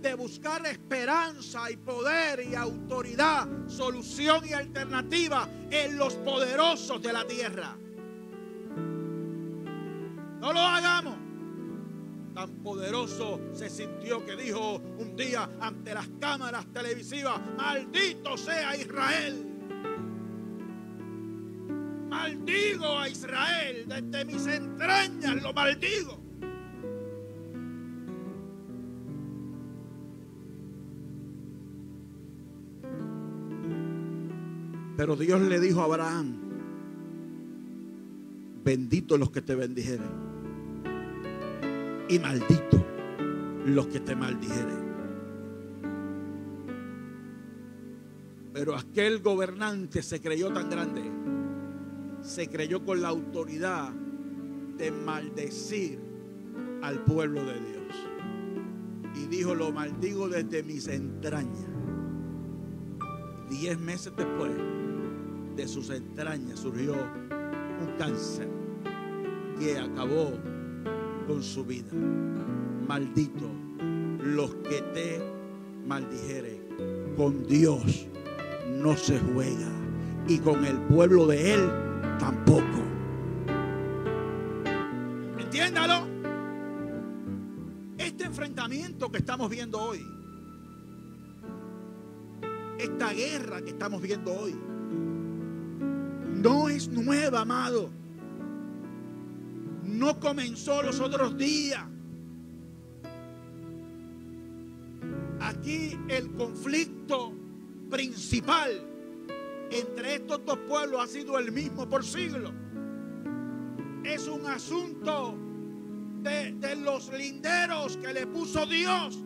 de 0.00 0.14
buscar 0.14 0.64
esperanza 0.66 1.70
y 1.70 1.76
poder 1.76 2.44
y 2.48 2.54
autoridad, 2.54 3.46
solución 3.68 4.46
y 4.48 4.54
alternativa 4.54 5.46
en 5.70 5.98
los 5.98 6.14
poderosos 6.14 7.02
de 7.02 7.12
la 7.12 7.26
tierra. 7.26 7.76
No 10.40 10.52
lo 10.52 10.58
hagamos 10.58 11.16
tan 12.34 12.50
poderoso 12.62 13.38
se 13.52 13.68
sintió 13.68 14.24
que 14.24 14.34
dijo 14.36 14.76
un 14.76 15.14
día 15.16 15.50
ante 15.60 15.92
las 15.92 16.08
cámaras 16.18 16.64
televisivas, 16.72 17.38
maldito 17.56 18.36
sea 18.38 18.74
Israel. 18.74 19.51
Maldigo 22.22 22.98
a 23.00 23.08
Israel, 23.08 23.84
desde 23.88 24.24
mis 24.24 24.46
entrañas 24.46 25.42
lo 25.42 25.52
maldigo. 25.52 26.20
Pero 34.96 35.16
Dios 35.16 35.40
le 35.40 35.58
dijo 35.58 35.80
a 35.80 35.84
Abraham, 35.84 36.36
bendito 38.62 39.18
los 39.18 39.32
que 39.32 39.42
te 39.42 39.56
bendijeren 39.56 40.06
y 42.08 42.20
maldito 42.20 42.86
los 43.66 43.88
que 43.88 43.98
te 43.98 44.14
maldijeren. 44.14 44.92
Pero 48.52 48.76
aquel 48.76 49.18
gobernante 49.18 50.04
se 50.04 50.20
creyó 50.20 50.52
tan 50.52 50.70
grande, 50.70 51.02
se 52.22 52.48
creyó 52.48 52.84
con 52.84 53.02
la 53.02 53.08
autoridad 53.08 53.92
de 54.78 54.90
maldecir 54.90 55.98
al 56.82 57.04
pueblo 57.04 57.44
de 57.44 57.60
Dios. 57.60 57.82
Y 59.14 59.26
dijo, 59.26 59.54
lo 59.54 59.72
maldigo 59.72 60.28
desde 60.28 60.62
mis 60.62 60.88
entrañas. 60.88 61.66
Diez 63.50 63.78
meses 63.78 64.12
después, 64.16 64.52
de 65.56 65.68
sus 65.68 65.90
entrañas 65.90 66.60
surgió 66.60 66.94
un 66.94 67.96
cáncer 67.98 68.48
que 69.58 69.78
acabó 69.78 70.30
con 71.26 71.42
su 71.42 71.64
vida. 71.64 71.92
Maldito 72.88 73.50
los 74.22 74.54
que 74.54 74.80
te 74.94 75.20
maldijeren. 75.86 77.14
Con 77.16 77.44
Dios 77.44 78.06
no 78.70 78.96
se 78.96 79.18
juega 79.18 79.68
y 80.26 80.38
con 80.38 80.64
el 80.64 80.78
pueblo 80.82 81.26
de 81.26 81.54
Él 81.54 81.91
tampoco. 82.18 82.82
Entiéndalo. 85.38 86.06
Este 87.98 88.24
enfrentamiento 88.24 89.10
que 89.10 89.18
estamos 89.18 89.48
viendo 89.48 89.80
hoy, 89.80 90.04
esta 92.78 93.12
guerra 93.12 93.62
que 93.62 93.70
estamos 93.70 94.02
viendo 94.02 94.32
hoy, 94.32 94.54
no 96.42 96.68
es 96.68 96.88
nueva, 96.88 97.42
amado 97.42 98.02
no 100.02 100.18
comenzó 100.18 100.82
los 100.82 101.00
otros 101.00 101.36
días. 101.36 101.84
Aquí 105.40 105.98
el 106.08 106.32
conflicto 106.32 107.32
principal 107.90 108.91
entre 109.72 110.16
estos 110.16 110.44
dos 110.44 110.58
pueblos 110.68 111.00
ha 111.02 111.06
sido 111.06 111.38
el 111.38 111.50
mismo 111.50 111.88
por 111.88 112.04
siglos. 112.04 112.52
Es 114.04 114.26
un 114.28 114.46
asunto 114.46 115.34
de, 116.22 116.76
los 116.76 117.12
linderos 117.12 117.96
que 117.96 118.12
le 118.12 118.26
puso 118.26 118.66
Dios 118.66 119.18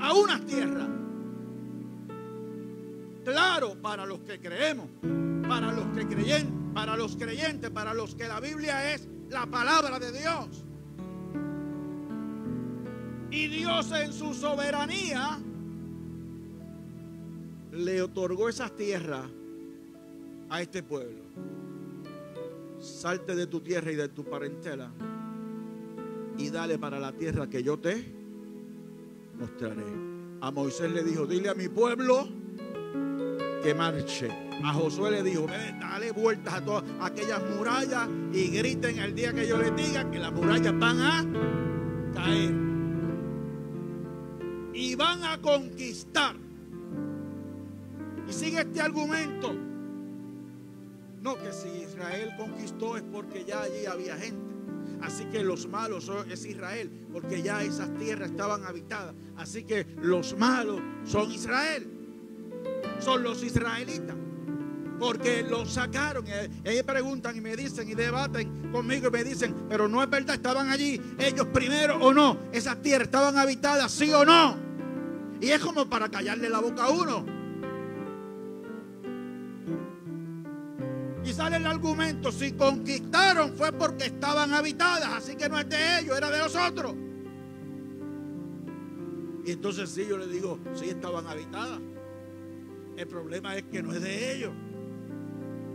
a 0.00 0.12
unas 0.12 0.44
tierras. 0.44 0.88
Claro, 3.24 3.80
para 3.80 4.06
los 4.06 4.20
que 4.20 4.38
creemos, 4.38 4.88
para 5.48 5.72
los 5.72 5.86
que 5.96 6.06
creen, 6.06 6.72
para 6.74 6.96
los 6.96 7.16
creyentes, 7.16 7.70
para 7.70 7.94
los 7.94 8.14
que 8.14 8.28
la 8.28 8.38
Biblia 8.40 8.94
es 8.94 9.08
la 9.30 9.46
palabra 9.46 9.98
de 9.98 10.12
Dios. 10.12 10.64
Y 13.30 13.48
Dios 13.48 13.90
en 13.92 14.12
su 14.12 14.34
soberanía 14.34 15.40
le 17.72 18.02
otorgó 18.02 18.48
esas 18.48 18.74
tierras 18.76 19.28
a 20.50 20.62
este 20.62 20.82
pueblo. 20.82 21.24
Salte 22.78 23.34
de 23.34 23.46
tu 23.46 23.60
tierra 23.60 23.90
y 23.90 23.96
de 23.96 24.08
tu 24.08 24.24
parentela 24.24 24.90
y 26.38 26.50
dale 26.50 26.78
para 26.78 26.98
la 26.98 27.12
tierra 27.12 27.48
que 27.48 27.62
yo 27.62 27.78
te 27.78 28.04
mostraré. 29.38 29.84
A 30.40 30.50
Moisés 30.50 30.90
le 30.90 31.02
dijo, 31.02 31.26
dile 31.26 31.48
a 31.48 31.54
mi 31.54 31.68
pueblo 31.68 32.28
que 33.62 33.74
marche. 33.74 34.28
A 34.64 34.72
Josué 34.72 35.10
le 35.10 35.22
dijo, 35.22 35.46
dale 35.80 36.12
vueltas 36.12 36.54
a 36.54 36.64
todas 36.64 36.84
aquellas 37.00 37.42
murallas 37.50 38.08
y 38.32 38.48
griten 38.48 38.98
el 38.98 39.14
día 39.14 39.32
que 39.32 39.46
yo 39.46 39.58
les 39.58 39.74
diga 39.76 40.10
que 40.10 40.18
las 40.18 40.32
murallas 40.32 40.78
van 40.78 41.00
a 41.00 41.26
caer. 42.14 42.54
Y 44.72 44.94
van 44.94 45.24
a 45.24 45.38
conquistar 45.40 46.36
Y 48.28 48.32
sigue 48.32 48.60
este 48.60 48.80
argumento. 48.80 49.54
No, 51.20 51.36
que 51.36 51.52
si 51.52 51.68
Israel 51.82 52.32
conquistó 52.36 52.96
es 52.96 53.02
porque 53.02 53.44
ya 53.44 53.62
allí 53.62 53.86
había 53.86 54.16
gente. 54.16 54.46
Así 55.02 55.24
que 55.26 55.42
los 55.42 55.68
malos 55.68 56.10
es 56.30 56.44
Israel, 56.46 56.90
porque 57.12 57.42
ya 57.42 57.62
esas 57.62 57.94
tierras 57.96 58.30
estaban 58.30 58.64
habitadas. 58.64 59.14
Así 59.36 59.64
que 59.64 59.86
los 60.00 60.36
malos 60.36 60.80
son 61.04 61.30
Israel. 61.30 61.90
Son 62.98 63.22
los 63.22 63.42
israelitas. 63.42 64.16
Porque 64.98 65.42
los 65.42 65.72
sacaron. 65.72 66.24
Y 66.26 66.68
ellos 66.68 66.84
preguntan 66.84 67.36
y 67.36 67.40
me 67.40 67.54
dicen 67.54 67.88
y 67.88 67.94
debaten 67.94 68.70
conmigo 68.72 69.08
y 69.08 69.10
me 69.10 69.24
dicen, 69.24 69.54
pero 69.68 69.88
no 69.88 70.02
es 70.02 70.08
verdad, 70.08 70.36
estaban 70.36 70.70
allí 70.70 71.00
ellos 71.18 71.46
primero 71.52 71.98
o 71.98 72.14
no. 72.14 72.38
Esas 72.52 72.80
tierras 72.80 73.08
estaban 73.08 73.36
habitadas, 73.36 73.92
sí 73.92 74.10
o 74.12 74.24
no. 74.24 74.56
Y 75.40 75.50
es 75.50 75.60
como 75.60 75.86
para 75.88 76.08
callarle 76.08 76.48
la 76.48 76.60
boca 76.60 76.84
a 76.84 76.88
uno. 76.88 77.35
Y 81.26 81.32
sale 81.32 81.56
el 81.56 81.66
argumento, 81.66 82.30
si 82.30 82.52
conquistaron 82.52 83.54
fue 83.56 83.72
porque 83.72 84.04
estaban 84.04 84.54
habitadas, 84.54 85.08
así 85.12 85.34
que 85.34 85.48
no 85.48 85.58
es 85.58 85.68
de 85.68 85.98
ellos, 85.98 86.16
era 86.16 86.30
de 86.30 86.38
nosotros. 86.38 86.94
Y 89.44 89.50
entonces 89.50 89.90
sí, 89.90 90.06
yo 90.08 90.18
le 90.18 90.28
digo, 90.28 90.60
sí 90.74 90.88
estaban 90.88 91.26
habitadas. 91.26 91.80
El 92.96 93.08
problema 93.08 93.56
es 93.56 93.64
que 93.64 93.82
no 93.82 93.92
es 93.92 94.00
de 94.02 94.36
ellos. 94.36 94.52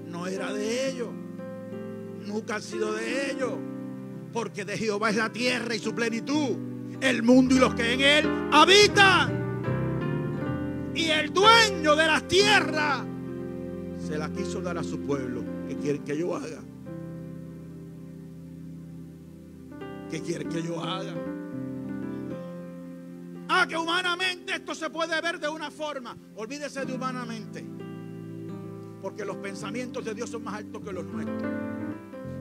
No 0.08 0.26
era 0.26 0.52
de 0.52 0.90
ellos. 0.90 1.10
Nunca 2.26 2.56
ha 2.56 2.62
sido 2.62 2.94
de 2.94 3.32
ellos. 3.32 3.54
Porque 4.34 4.66
de 4.66 4.78
Jehová 4.78 5.10
es 5.10 5.18
la 5.18 5.32
tierra 5.32 5.76
y 5.76 5.80
su 5.80 5.94
plenitud. 5.94 6.58
El 7.00 7.24
mundo 7.24 7.56
y 7.56 7.60
los 7.60 7.76
que 7.76 7.94
en 7.94 8.02
él 8.02 8.50
habitan. 8.52 9.42
Y 10.96 11.10
el 11.10 11.32
dueño 11.32 11.96
de 11.96 12.08
las 12.08 12.28
tierras 12.28 13.06
se 14.06 14.18
la 14.18 14.30
quiso 14.30 14.62
dar 14.62 14.78
a 14.78 14.84
su 14.84 15.00
pueblo. 15.00 15.41
¿Qué 15.72 15.78
quieren 15.78 16.04
que 16.04 16.18
yo 16.18 16.36
haga? 16.36 16.62
¿Qué 20.10 20.20
quieren 20.22 20.50
que 20.50 20.62
yo 20.62 20.84
haga? 20.84 21.14
Ah, 23.48 23.66
que 23.66 23.78
humanamente 23.78 24.56
esto 24.56 24.76
se 24.76 24.90
puede 24.90 25.22
ver 25.22 25.40
de 25.40 25.48
una 25.48 25.72
forma. 25.72 26.18
Olvídese 26.36 26.86
de 26.86 26.94
humanamente. 26.94 27.66
Porque 29.02 29.24
los 29.24 29.38
pensamientos 29.38 30.04
de 30.04 30.14
Dios 30.14 30.30
son 30.30 30.44
más 30.44 30.56
altos 30.56 30.84
que 30.84 30.92
los 30.92 31.06
nuestros. 31.06 31.54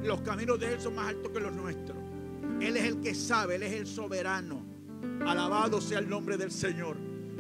Los 0.02 0.22
caminos 0.22 0.58
de 0.58 0.75
Él 0.75 0.80
son 0.80 0.96
más 0.96 1.10
altos 1.10 1.30
que 1.30 1.38
los 1.38 1.52
nuestros. 1.52 1.99
Él 2.60 2.76
es 2.76 2.84
el 2.84 3.00
que 3.00 3.14
sabe, 3.14 3.54
Él 3.54 3.62
es 3.62 3.72
el 3.75 3.87
soberano. 3.87 4.60
Alabado 5.25 5.80
sea 5.80 6.00
el 6.00 6.10
nombre 6.10 6.37
del 6.37 6.50
Señor. 6.50 6.96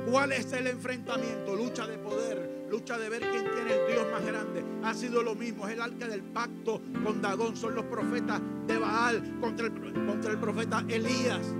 ¿Cuál 0.08 0.30
es 0.30 0.52
el 0.52 0.68
enfrentamiento? 0.68 1.56
Lucha 1.56 1.84
de 1.88 1.98
poder, 1.98 2.59
lucha 2.70 2.96
de 2.98 3.08
ver 3.08 3.20
quién 3.20 3.44
tiene 3.52 3.74
el 3.74 3.92
Dios 3.92 4.06
más 4.12 4.24
grande. 4.24 4.64
Ha 4.84 4.94
sido 4.94 5.22
lo 5.22 5.34
mismo, 5.34 5.66
es 5.66 5.74
el 5.74 5.82
arca 5.82 6.06
del 6.06 6.22
pacto 6.22 6.80
con 7.04 7.20
Dagón, 7.20 7.56
son 7.56 7.74
los 7.74 7.84
profetas 7.86 8.40
de 8.66 8.78
Baal 8.78 9.38
contra 9.40 9.66
el, 9.66 9.72
contra 10.06 10.30
el 10.30 10.38
profeta 10.38 10.84
Elías. 10.88 11.54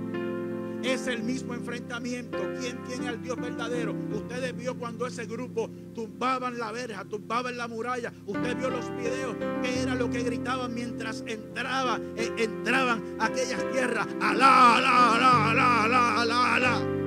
Es 0.83 1.05
el 1.05 1.21
mismo 1.21 1.53
enfrentamiento. 1.53 2.39
¿Quién 2.59 2.83
tiene 2.85 3.09
al 3.09 3.21
Dios 3.21 3.39
verdadero? 3.39 3.93
Ustedes 4.13 4.55
vio 4.57 4.75
cuando 4.75 5.05
ese 5.05 5.25
grupo 5.25 5.69
tumbaban 5.93 6.57
la 6.57 6.71
verja, 6.71 7.05
tumbaban 7.05 7.55
la 7.55 7.67
muralla. 7.67 8.11
Usted 8.25 8.57
vio 8.57 8.69
los 8.71 8.89
videos. 8.97 9.35
¿Qué 9.61 9.83
era 9.83 9.93
lo 9.93 10.09
que 10.09 10.23
gritaban 10.23 10.73
mientras 10.73 11.23
entraba, 11.27 11.99
eh, 12.15 12.31
entraban 12.37 13.03
aquellas 13.19 13.69
tierras? 13.71 14.07
Alá, 14.21 14.77
alá, 14.77 15.15
alá, 15.15 15.51
alá, 15.51 15.83
alá, 15.83 16.21
alá, 16.21 16.55
alá. 16.55 17.00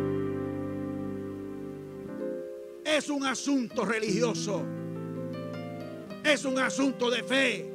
Es 2.97 3.09
un 3.09 3.25
asunto 3.25 3.85
religioso. 3.85 4.65
Es 6.23 6.45
un 6.45 6.59
asunto 6.59 7.11
de 7.11 7.23
fe. 7.23 7.73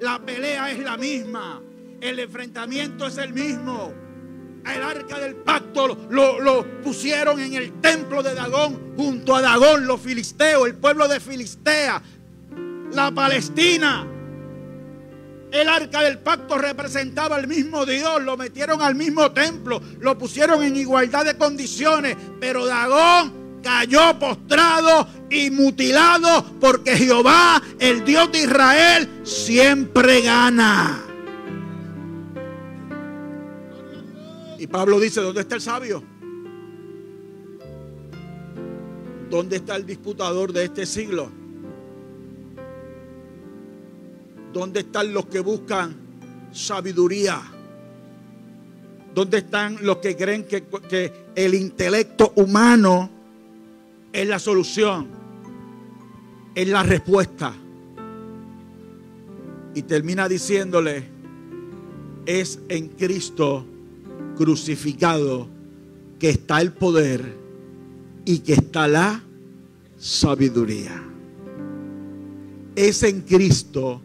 La 0.00 0.18
pelea 0.18 0.70
es 0.70 0.78
la 0.78 0.96
misma. 0.96 1.60
El 2.00 2.18
enfrentamiento 2.18 3.06
es 3.06 3.18
el 3.18 3.32
mismo 3.32 4.04
el 4.72 4.82
arca 4.82 5.18
del 5.18 5.36
pacto 5.36 6.06
lo, 6.08 6.66
pusieron 6.82 7.38
en 7.38 7.54
el 7.54 7.80
templo 7.80 8.22
de 8.22 8.34
Dagón, 8.34 8.94
junto 8.96 9.36
a 9.36 9.42
Dagón, 9.42 9.86
los 9.86 10.00
filisteos, 10.00 10.66
el 10.66 10.76
pueblo 10.76 11.06
de 11.06 11.20
Filistea, 11.20 12.02
la 12.92 13.10
Palestina. 13.12 14.06
El 15.52 15.68
arca 15.68 16.02
del 16.02 16.18
pacto 16.18 16.58
representaba 16.58 17.36
al 17.36 17.46
mismo 17.46 17.84
Dios, 17.86 18.22
lo 18.22 18.36
metieron 18.36 18.80
al 18.82 18.94
mismo 18.94 19.30
templo, 19.32 19.80
lo 20.00 20.18
pusieron 20.18 20.62
en 20.62 20.76
igualdad 20.76 21.24
de 21.24 21.36
condiciones, 21.36 22.16
pero 22.40 22.66
Dagón 22.66 23.43
cayó 23.64 24.16
postrado 24.18 25.08
y 25.30 25.50
mutilado 25.50 26.44
porque 26.60 26.96
Jehová, 26.96 27.60
el 27.80 28.04
Dios 28.04 28.30
de 28.30 28.42
Israel, 28.42 29.08
siempre 29.24 30.20
gana. 30.20 31.00
Y 34.58 34.66
Pablo 34.66 35.00
dice, 35.00 35.20
¿dónde 35.20 35.40
está 35.40 35.56
el 35.56 35.60
sabio? 35.60 36.04
¿Dónde 39.30 39.56
está 39.56 39.74
el 39.76 39.84
disputador 39.84 40.52
de 40.52 40.64
este 40.64 40.86
siglo? 40.86 41.30
¿Dónde 44.52 44.80
están 44.80 45.12
los 45.12 45.26
que 45.26 45.40
buscan 45.40 45.96
sabiduría? 46.52 47.42
¿Dónde 49.12 49.38
están 49.38 49.78
los 49.80 49.98
que 49.98 50.16
creen 50.16 50.44
que, 50.44 51.24
el 51.34 51.54
intelecto 51.54 52.32
humano 52.36 53.10
es 54.14 54.28
la 54.28 54.38
solución? 54.38 55.08
Es 56.54 56.68
la 56.68 56.84
respuesta. 56.84 57.52
Y 59.74 59.82
termina 59.82 60.28
diciéndole, 60.28 61.04
es 62.24 62.60
en 62.68 62.88
Cristo 62.88 63.66
crucificado 64.36 65.48
que 66.20 66.30
está 66.30 66.60
el 66.60 66.72
poder 66.72 67.36
y 68.24 68.38
que 68.38 68.54
está 68.54 68.86
la 68.86 69.20
sabiduría. 69.98 71.02
Es 72.76 73.02
en 73.02 73.22
Cristo 73.22 74.00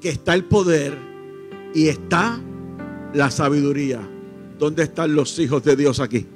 que 0.00 0.10
está 0.10 0.34
el 0.34 0.44
poder 0.44 0.98
y 1.72 1.86
está 1.86 2.40
la 3.14 3.30
sabiduría. 3.30 4.00
¿Dónde 4.58 4.82
están 4.82 5.14
los 5.14 5.38
hijos 5.38 5.62
de 5.62 5.76
Dios 5.76 6.00
aquí? 6.00 6.26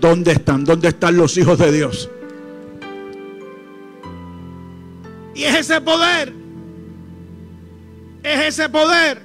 ¿Dónde 0.00 0.32
están? 0.32 0.64
¿Dónde 0.64 0.88
están 0.88 1.16
los 1.16 1.36
hijos 1.36 1.58
de 1.58 1.72
Dios? 1.72 2.08
Y 5.34 5.44
es 5.44 5.56
ese 5.56 5.80
poder, 5.80 6.32
es 8.22 8.46
ese 8.46 8.68
poder 8.68 9.22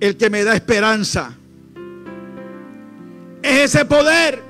el 0.00 0.16
que 0.16 0.30
me 0.30 0.44
da 0.44 0.54
esperanza. 0.54 1.34
Es 3.42 3.74
ese 3.74 3.84
poder 3.84 4.42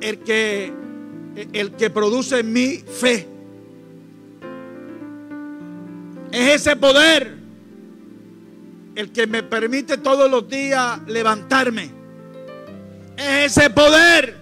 el 0.00 0.18
que, 0.20 0.72
el 1.52 1.72
que 1.72 1.90
produce 1.90 2.42
mi 2.42 2.76
fe. 2.78 3.26
Es 6.30 6.60
ese 6.60 6.76
poder 6.76 7.36
el 8.94 9.12
que 9.12 9.26
me 9.26 9.42
permite 9.42 9.96
todos 9.98 10.30
los 10.30 10.48
días 10.48 11.00
levantarme. 11.06 11.90
Es 13.16 13.56
ese 13.56 13.70
poder 13.70 14.37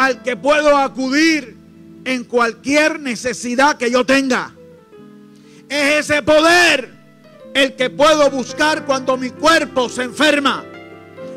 al 0.00 0.22
que 0.22 0.34
puedo 0.34 0.78
acudir 0.78 1.58
en 2.06 2.24
cualquier 2.24 2.98
necesidad 3.00 3.76
que 3.76 3.90
yo 3.90 4.06
tenga. 4.06 4.50
Es 5.68 6.10
ese 6.10 6.22
poder 6.22 6.90
el 7.52 7.76
que 7.76 7.90
puedo 7.90 8.30
buscar 8.30 8.86
cuando 8.86 9.18
mi 9.18 9.28
cuerpo 9.28 9.90
se 9.90 10.04
enferma. 10.04 10.64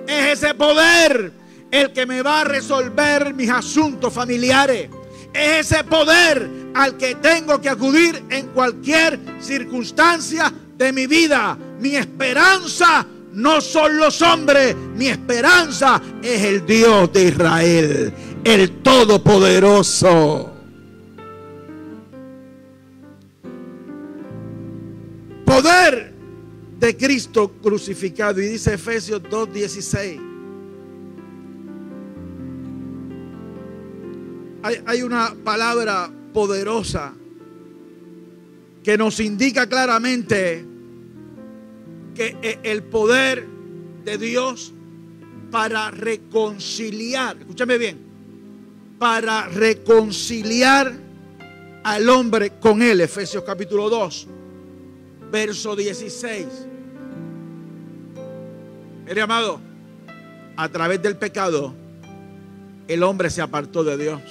Es 0.08 0.42
ese 0.42 0.54
poder 0.54 1.34
el 1.72 1.92
que 1.92 2.06
me 2.06 2.22
va 2.22 2.40
a 2.40 2.44
resolver 2.46 3.34
mis 3.34 3.50
asuntos 3.50 4.14
familiares. 4.14 4.90
Es 5.34 5.70
ese 5.70 5.84
poder 5.84 6.50
al 6.74 6.96
que 6.96 7.16
tengo 7.16 7.60
que 7.60 7.68
acudir 7.68 8.24
en 8.30 8.48
cualquier 8.48 9.20
circunstancia 9.42 10.54
de 10.78 10.94
mi 10.94 11.06
vida. 11.06 11.58
Mi 11.82 11.98
esperanza 11.98 13.06
no 13.34 13.62
son 13.62 13.98
los 13.98 14.22
hombres, 14.22 14.76
mi 14.96 15.08
esperanza 15.08 16.02
es 16.22 16.44
el 16.44 16.66
Dios 16.66 17.12
de 17.12 17.26
Israel, 17.26 18.14
el 18.44 18.82
Todopoderoso. 18.82 20.54
poder 25.54 26.12
de 26.80 26.98
Cristo 26.98 27.52
crucificado. 27.62 28.42
Y 28.42 28.48
dice 28.48 28.74
Efesios 28.74 29.22
2.16. 29.22 30.20
Hay, 34.64 34.82
hay 34.86 35.02
una 35.04 35.36
palabra 35.44 36.12
poderosa 36.34 37.14
que 38.84 38.98
nos 38.98 39.20
indica 39.20 39.68
claramente 39.68 40.66
que 42.16 42.38
e, 42.42 42.60
el 42.64 42.84
poder 42.84 43.46
de 44.04 44.18
Dios 44.18 44.74
para 45.52 45.92
reconciliar, 45.92 47.38
escúchame 47.38 47.78
bien, 47.78 48.03
para 49.04 49.50
reconciliar 49.50 50.94
al 51.84 52.08
hombre 52.08 52.52
con 52.52 52.82
él. 52.82 53.02
Efesios 53.02 53.44
capítulo 53.44 53.90
2, 53.90 54.28
verso 55.30 55.76
16. 55.76 56.48
Mire, 59.06 59.22
amado, 59.22 59.60
a 60.56 60.70
través 60.70 61.02
del 61.02 61.18
pecado, 61.18 61.74
el 62.88 63.04
hombre 63.04 63.30
se 63.30 63.42
apartó 63.42 63.84
de 63.84 63.98
Dios. 63.98 64.22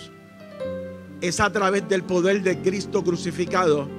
Es 1.20 1.38
a 1.40 1.52
través 1.52 1.86
del 1.86 2.02
poder 2.02 2.40
de 2.40 2.56
Cristo 2.62 3.04
crucificado 3.04 3.90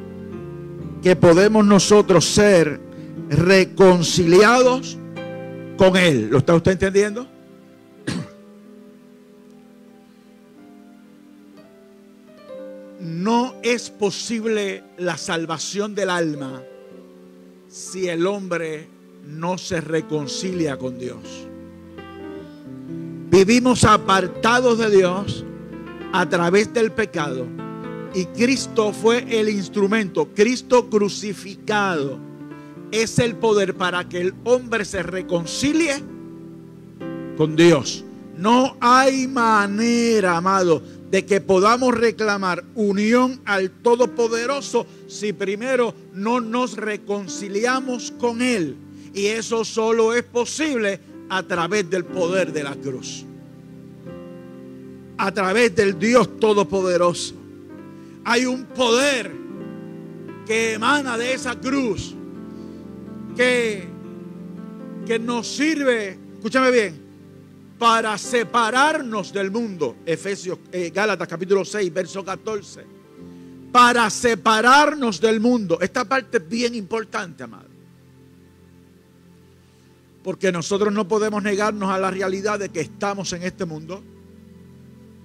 que 1.04 1.16
podemos 1.16 1.64
nosotros 1.64 2.26
ser 2.26 2.82
reconciliados 3.30 4.98
con 5.78 5.98
Él. 5.98 6.30
¿Lo 6.32 6.40
está 6.40 6.56
usted 6.56 6.72
entendiendo? 6.72 7.28
No 13.24 13.56
es 13.64 13.90
posible 13.90 14.84
la 14.98 15.16
salvación 15.16 15.96
del 15.96 16.10
alma 16.10 16.62
si 17.70 18.10
el 18.10 18.28
hombre 18.28 18.90
no 19.26 19.58
se 19.58 19.80
reconcilia 19.80 20.78
con 20.78 21.00
Dios. 21.00 21.48
Vivimos 23.32 23.86
apartados 23.86 24.78
de 24.78 24.90
Dios 24.90 25.46
a 26.12 26.28
través 26.28 26.74
del 26.74 26.92
pecado 26.92 27.48
y 28.14 28.26
Cristo 28.26 28.92
fue 28.92 29.26
el 29.30 29.48
instrumento, 29.48 30.28
Cristo 30.36 30.90
crucificado 30.90 32.20
es 32.92 33.20
el 33.20 33.38
poder 33.38 33.74
para 33.78 34.10
que 34.10 34.20
el 34.20 34.34
hombre 34.44 34.84
se 34.84 35.02
reconcilie 35.02 36.04
con 37.38 37.56
Dios. 37.56 38.04
No 38.36 38.76
hay 38.82 39.28
manera, 39.28 40.36
amado, 40.36 40.82
de 41.14 41.28
que 41.28 41.40
podamos 41.42 41.94
reclamar 41.94 42.66
unión 42.74 43.40
al 43.46 43.70
Todopoderoso 43.70 44.88
si 45.08 45.32
primero 45.32 45.94
no 46.12 46.42
nos 46.42 46.76
reconciliamos 46.76 48.12
con 48.20 48.42
Él. 48.42 48.76
Y 49.14 49.28
eso 49.28 49.64
solo 49.64 50.16
es 50.16 50.24
posible 50.24 51.00
a 51.30 51.44
través 51.44 51.88
del 51.88 52.04
poder 52.04 52.52
de 52.52 52.64
la 52.64 52.74
cruz. 52.74 53.26
A 55.20 55.32
través 55.32 55.76
del 55.76 56.00
Dios 56.00 56.40
Todopoderoso. 56.40 57.36
Hay 58.26 58.48
un 58.48 58.66
poder 58.66 59.32
que 60.48 60.74
emana 60.74 61.16
de 61.16 61.36
esa 61.36 61.54
cruz 61.60 62.16
que, 63.38 63.84
que 65.06 65.20
nos 65.20 65.48
sirve, 65.48 66.18
escúchame 66.38 66.72
bien, 66.72 67.03
para 67.78 68.18
separarnos 68.18 69.34
del 69.34 69.52
mundo. 69.52 69.98
Efesios, 70.06 70.60
eh, 70.72 70.92
Gálatas 70.94 71.28
capítulo 71.28 71.66
6, 71.66 71.94
verso 71.94 72.24
14. 72.24 72.86
Para 73.72 74.10
separarnos 74.10 75.20
del 75.20 75.40
mundo. 75.40 75.80
Esta 75.82 76.06
parte 76.06 76.38
es 76.38 76.48
bien 76.48 76.76
importante, 76.76 77.44
amado. 77.44 77.68
Porque 80.24 80.52
nosotros 80.52 80.94
no 80.94 81.08
podemos 81.08 81.44
negarnos 81.44 81.90
a 81.90 81.98
la 81.98 82.10
realidad 82.10 82.60
de 82.60 82.70
que 82.70 82.82
estamos 82.82 83.34
en 83.34 83.44
este 83.44 83.66
mundo, 83.66 84.02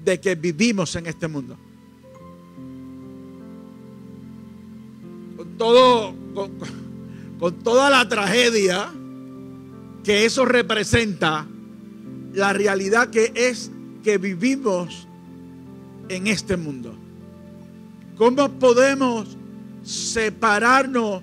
de 0.05 0.19
que 0.19 0.35
vivimos 0.35 0.97
en 0.97 1.07
este 1.07 1.29
mundo. 1.29 1.57
Con 5.37 5.57
todo, 5.57 6.15
con, 6.35 6.59
con 7.39 7.55
toda 7.61 7.91
la 7.91 8.09
tragedia 8.09 8.91
que 10.03 10.25
eso 10.25 10.45
representa, 10.45 11.47
la 12.33 12.53
realidad 12.53 13.11
que 13.11 13.33
es 13.35 13.71
que 14.03 14.19
vivimos 14.19 15.07
en 16.09 16.27
este 16.27 16.57
mundo. 16.57 16.95
¿Cómo 18.17 18.49
podemos 18.49 19.37
separarnos 19.83 21.23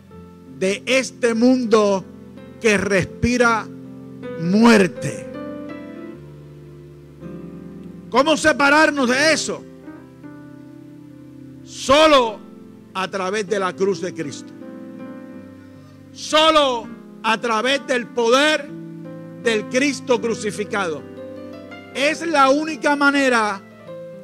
de 0.60 0.82
este 0.86 1.34
mundo 1.34 2.06
que 2.62 2.78
respira 2.78 3.68
muerte? 4.42 5.26
¿Cómo 8.10 8.38
separarnos 8.38 9.10
de 9.10 9.34
eso? 9.34 9.62
Solo 11.66 12.40
a 12.94 13.08
través 13.10 13.48
de 13.48 13.60
la 13.60 13.74
cruz 13.74 14.00
de 14.00 14.14
Cristo. 14.14 14.54
Solo 16.14 16.88
a 17.24 17.38
través 17.42 17.86
del 17.88 18.08
poder 18.08 18.75
del 19.46 19.70
Cristo 19.70 20.20
crucificado. 20.20 21.02
Es 21.94 22.28
la 22.28 22.50
única 22.50 22.98
manera 22.98 23.62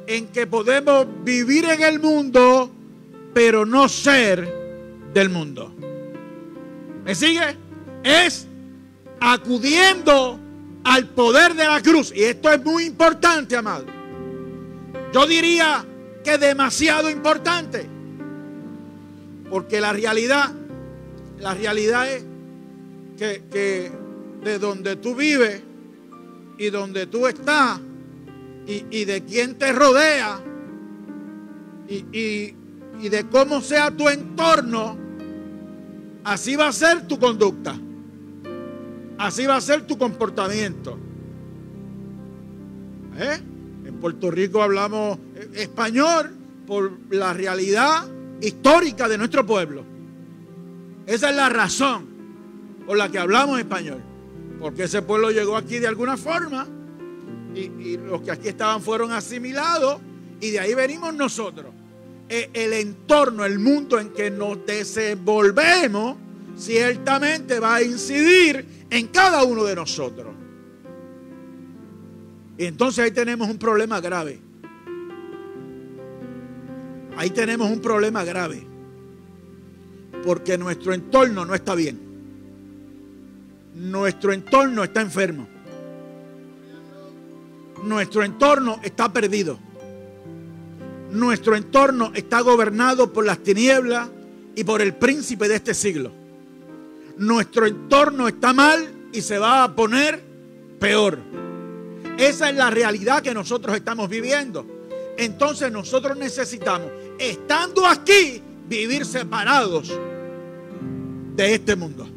en 0.06 0.26
que 0.28 0.46
podemos 0.46 1.06
vivir 1.24 1.64
en 1.64 1.82
el 1.82 1.98
mundo, 1.98 2.70
pero 3.32 3.64
no 3.64 3.88
ser 3.88 4.46
del 5.14 5.30
mundo. 5.30 5.72
¿Me 7.04 7.14
sigue? 7.14 7.56
Es 8.02 8.46
acudiendo 9.20 10.38
al 10.84 11.06
poder 11.08 11.54
de 11.54 11.64
la 11.64 11.80
cruz. 11.80 12.12
Y 12.14 12.24
esto 12.24 12.52
es 12.52 12.62
muy 12.62 12.84
importante, 12.84 13.56
amado. 13.56 13.86
Yo 15.14 15.26
diría 15.26 15.86
que 16.22 16.36
demasiado 16.36 17.08
importante. 17.08 17.86
Porque 19.48 19.80
la 19.80 19.92
realidad 19.92 20.52
la 21.42 21.54
realidad 21.54 22.08
es 22.08 22.24
que, 23.18 23.90
de 24.42 24.58
donde 24.58 24.96
tú 24.96 25.14
vives 25.14 25.62
y 26.58 26.70
donde 26.70 27.06
tú 27.06 27.26
estás 27.26 27.80
y, 28.66 29.04
de 29.04 29.24
quién 29.24 29.56
te 29.56 29.72
rodea 29.72 30.40
y, 31.88 32.54
de 33.08 33.26
cómo 33.30 33.60
sea 33.60 33.90
tu 33.90 34.08
entorno, 34.08 34.96
así 36.24 36.56
va 36.56 36.68
a 36.68 36.72
ser 36.72 37.06
tu 37.06 37.18
conducta. 37.18 37.76
Así 39.18 39.46
va 39.46 39.56
a 39.56 39.60
ser 39.60 39.86
tu 39.86 39.98
comportamiento. 39.98 40.98
¿Eh? 43.18 43.38
En 43.84 43.94
Puerto 44.00 44.30
Rico 44.30 44.62
hablamos 44.62 45.18
español 45.54 46.32
por 46.66 46.92
la 47.10 47.32
realidad 47.32 48.04
histórica 48.40 49.08
de 49.08 49.18
nuestro 49.18 49.44
pueblo. 49.44 49.84
Esa 51.06 51.30
es 51.30 51.36
la 51.36 51.48
razón 51.48 52.06
por 52.86 52.96
la 52.96 53.10
que 53.10 53.18
hablamos 53.18 53.58
español. 53.58 54.11
Porque 54.62 54.84
ese 54.84 55.02
pueblo 55.02 55.32
llegó 55.32 55.56
aquí 55.56 55.80
de 55.80 55.88
alguna 55.88 56.16
forma 56.16 56.68
y, 57.52 57.96
los 57.96 58.22
que 58.22 58.30
aquí 58.30 58.48
estaban 58.48 58.80
fueron 58.80 59.10
asimilados 59.10 60.00
y 60.40 60.52
de 60.52 60.60
ahí 60.60 60.72
venimos 60.72 61.12
nosotros. 61.14 61.66
E, 62.28 62.48
el 62.54 62.72
entorno, 62.72 63.44
el 63.44 63.58
mundo 63.58 63.98
en 63.98 64.10
que 64.10 64.30
nos 64.30 64.64
desenvolvemos, 64.64 66.16
ciertamente 66.56 67.58
va 67.58 67.74
a 67.74 67.82
incidir 67.82 68.86
en 68.88 69.08
cada 69.08 69.42
uno 69.42 69.64
de 69.64 69.74
nosotros. 69.74 70.32
Y 72.56 72.64
entonces 72.64 73.04
ahí 73.04 73.10
tenemos 73.10 73.50
un 73.50 73.58
problema 73.58 74.00
grave. 74.00 74.38
Ahí 77.16 77.30
tenemos 77.30 77.68
un 77.68 77.80
problema 77.80 78.22
grave 78.22 78.64
porque 80.24 80.56
nuestro 80.56 80.94
entorno 80.94 81.44
no 81.44 81.52
está 81.52 81.74
bien. 81.74 82.11
Nuestro 83.74 84.32
entorno 84.32 84.84
está 84.84 85.00
enfermo. 85.00 85.48
Nuestro 87.82 88.22
entorno 88.22 88.80
está 88.82 89.12
perdido. 89.12 89.58
Nuestro 91.10 91.56
entorno 91.56 92.12
está 92.14 92.40
gobernado 92.40 93.12
por 93.12 93.26
las 93.26 93.38
tinieblas 93.38 94.08
y 94.54 94.64
por 94.64 94.80
el 94.80 94.94
príncipe 94.94 95.48
de 95.48 95.56
este 95.56 95.74
siglo. 95.74 96.12
Nuestro 97.18 97.66
entorno 97.66 98.28
está 98.28 98.52
mal 98.52 98.88
y 99.12 99.20
se 99.20 99.38
va 99.38 99.64
a 99.64 99.74
poner 99.74 100.22
peor. 100.78 101.18
Esa 102.18 102.50
es 102.50 102.56
la 102.56 102.70
realidad 102.70 103.22
que 103.22 103.34
nosotros 103.34 103.74
estamos 103.76 104.08
viviendo. 104.08 104.66
Entonces 105.16 105.70
nosotros 105.70 106.16
necesitamos, 106.16 106.90
estando 107.18 107.86
aquí, 107.86 108.42
vivir 108.68 109.04
separados 109.04 109.92
de 111.36 111.54
este 111.54 111.76
mundo. 111.76 112.11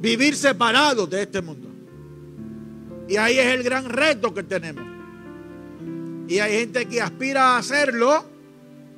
Vivir 0.00 0.34
separados 0.34 1.08
de 1.10 1.22
este 1.22 1.42
mundo. 1.42 1.68
Y 3.08 3.16
ahí 3.16 3.38
es 3.38 3.46
el 3.46 3.62
gran 3.62 3.86
reto 3.86 4.32
que 4.32 4.42
tenemos. 4.42 4.84
Y 6.28 6.38
hay 6.38 6.60
gente 6.60 6.86
que 6.86 7.00
aspira 7.00 7.54
a 7.54 7.58
hacerlo 7.58 8.24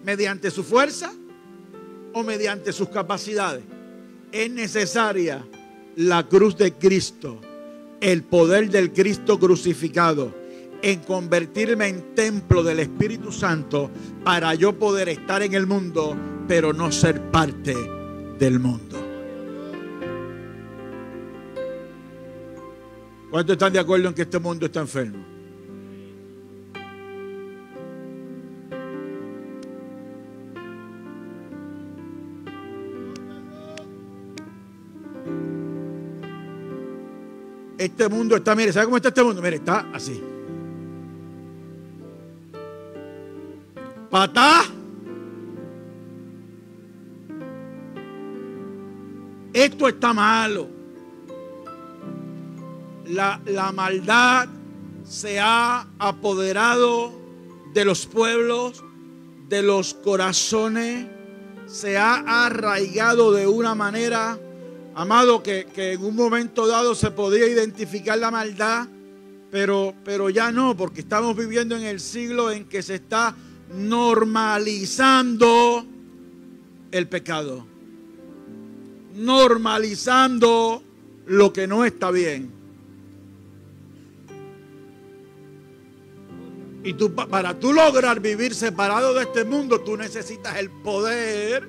mediante 0.05 0.51
su 0.51 0.62
fuerza 0.62 1.12
o 2.12 2.23
mediante 2.23 2.73
sus 2.73 2.88
capacidades. 2.91 3.65
Es 4.31 4.51
necesaria 4.51 5.45
la 5.97 6.29
cruz 6.29 6.57
de 6.57 6.75
Cristo, 6.75 7.41
el 8.01 8.23
poder 8.23 8.71
del 8.71 8.93
Cristo 8.93 9.38
crucificado, 9.38 10.35
en 10.83 11.01
convertirme 11.01 11.88
en 11.88 12.15
templo 12.15 12.62
del 12.62 12.81
Espíritu 12.81 13.33
Santo 13.33 13.91
para 14.25 14.55
yo 14.55 14.79
poder 14.79 15.09
estar 15.09 15.43
en 15.43 15.55
el 15.55 15.67
mundo 15.67 16.17
pero 16.49 16.73
no 16.73 16.91
ser 16.93 17.31
parte 17.31 17.75
del 18.38 18.59
mundo. 18.59 19.12
¿Cuántos 23.33 23.55
están 23.55 23.73
de 23.73 23.79
acuerdo 23.79 24.09
en 24.09 24.14
que 24.14 24.21
este 24.21 24.38
mundo 24.38 24.66
está 24.66 24.81
enfermo? 24.81 25.25
Este 37.79 38.07
mundo 38.11 38.37
está, 38.37 38.55
mire, 38.55 38.71
¿sabe 38.71 38.85
cómo 38.85 38.99
está 38.99 39.09
este 39.09 39.23
mundo? 39.23 39.40
Mire, 39.40 39.57
está 39.57 39.87
así. 39.95 40.23
Patá. 44.11 44.64
Esto 49.55 49.88
está 49.88 50.12
malo. 50.12 50.82
La, 53.07 53.73
maldad 53.75 54.49
se 55.05 55.41
ha 55.41 55.87
apoderado 55.99 57.12
de 57.75 57.85
los 57.85 58.07
pueblos, 58.07 58.85
de 59.49 59.62
los 59.62 59.95
corazones, 59.95 61.07
se 61.67 61.97
ha 61.97 62.45
arraigado 62.45 63.33
de 63.33 63.47
una 63.47 63.75
manera, 63.75 64.38
amado, 64.95 65.43
que, 65.43 65.67
en 65.75 66.05
un 66.05 66.15
momento 66.15 66.67
dado 66.67 66.95
se 66.95 67.11
podía 67.11 67.47
identificar 67.47 68.19
la 68.19 68.31
maldad, 68.31 68.87
pero, 69.51 69.95
pero 70.05 70.31
ya 70.31 70.53
no, 70.53 70.77
porque 70.77 71.01
estamos 71.01 71.37
viviendo 71.37 71.77
en 71.77 71.83
el 71.83 72.01
siglo 72.01 72.51
en 72.51 72.67
que 72.67 72.83
se 72.83 72.97
está 72.97 73.35
normalizando 73.75 75.85
el 76.91 77.09
pecado, 77.09 77.67
normalizando 79.15 80.83
lo 81.27 81.53
que 81.53 81.67
no 81.67 81.85
está 81.85 82.11
bien. 82.11 82.62
Y 86.85 86.95
tú, 86.95 87.14
para 87.14 87.59
tú 87.59 87.73
lograr 87.73 88.21
vivir 88.21 88.55
separado 88.55 89.14
de 89.14 89.23
este 89.23 89.45
mundo, 89.45 89.81
tú 89.81 89.97
necesitas 89.97 90.57
el 90.57 90.71
poder 90.71 91.68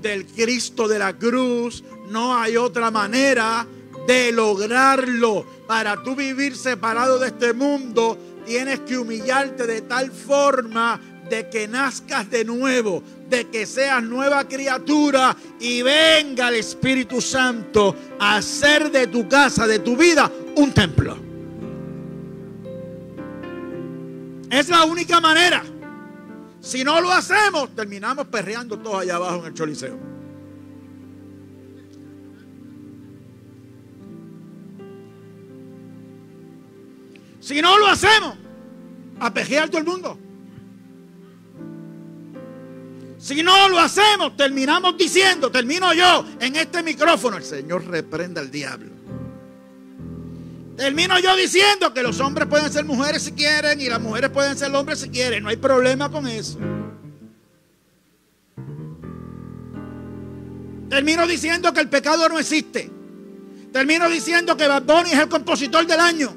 del 0.00 0.26
Cristo 0.26 0.88
de 0.88 0.98
la 0.98 1.12
cruz. 1.16 1.84
No 2.10 2.36
hay 2.36 2.56
otra 2.56 2.90
manera 2.90 3.66
de 4.06 4.32
lograrlo. 4.32 5.44
Para 5.66 6.02
tú 6.02 6.16
vivir 6.16 6.56
separado 6.56 7.18
de 7.18 7.28
este 7.28 7.52
mundo, 7.52 8.16
tienes 8.46 8.80
que 8.80 8.96
humillarte 8.96 9.66
de 9.66 9.82
tal 9.82 10.10
forma 10.10 10.98
de 11.28 11.50
que 11.50 11.68
nazcas 11.68 12.30
de 12.30 12.42
nuevo, 12.42 13.02
de 13.28 13.48
que 13.48 13.66
seas 13.66 14.02
nueva 14.02 14.48
criatura 14.48 15.36
y 15.60 15.82
venga 15.82 16.48
el 16.48 16.54
Espíritu 16.54 17.20
Santo 17.20 17.94
a 18.18 18.36
hacer 18.36 18.90
de 18.90 19.08
tu 19.08 19.28
casa, 19.28 19.66
de 19.66 19.80
tu 19.80 19.94
vida, 19.94 20.32
un 20.56 20.72
templo. 20.72 21.27
Es 24.50 24.68
la 24.68 24.84
única 24.84 25.20
manera. 25.20 25.62
Si 26.60 26.82
no 26.82 27.00
lo 27.00 27.12
hacemos, 27.12 27.74
terminamos 27.74 28.26
perreando 28.28 28.78
todos 28.78 29.02
allá 29.02 29.16
abajo 29.16 29.40
en 29.40 29.46
el 29.46 29.54
choliseo. 29.54 29.98
Si 37.40 37.62
no 37.62 37.78
lo 37.78 37.86
hacemos, 37.86 38.36
a 39.20 39.32
pejear 39.32 39.68
todo 39.68 39.78
el 39.78 39.86
mundo. 39.86 40.18
Si 43.18 43.42
no 43.42 43.68
lo 43.68 43.78
hacemos, 43.78 44.36
terminamos 44.36 44.96
diciendo, 44.96 45.50
termino 45.50 45.92
yo 45.92 46.24
en 46.40 46.56
este 46.56 46.82
micrófono, 46.82 47.36
el 47.36 47.44
Señor 47.44 47.86
reprenda 47.86 48.40
al 48.40 48.50
diablo. 48.50 48.97
Termino 50.78 51.18
yo 51.18 51.34
diciendo 51.34 51.92
que 51.92 52.04
los 52.04 52.20
hombres 52.20 52.46
pueden 52.46 52.72
ser 52.72 52.84
mujeres 52.84 53.22
si 53.22 53.32
quieren 53.32 53.80
y 53.80 53.88
las 53.88 54.00
mujeres 54.00 54.30
pueden 54.30 54.56
ser 54.56 54.72
hombres 54.72 55.00
si 55.00 55.08
quieren. 55.08 55.42
No 55.42 55.48
hay 55.48 55.56
problema 55.56 56.08
con 56.08 56.28
eso. 56.28 56.56
Termino 60.88 61.26
diciendo 61.26 61.72
que 61.72 61.80
el 61.80 61.88
pecado 61.88 62.28
no 62.28 62.38
existe. 62.38 62.92
Termino 63.72 64.08
diciendo 64.08 64.56
que 64.56 64.68
Bad 64.68 64.84
Bunny 64.84 65.10
es 65.10 65.18
el 65.18 65.28
compositor 65.28 65.84
del 65.84 65.98
año. 65.98 66.36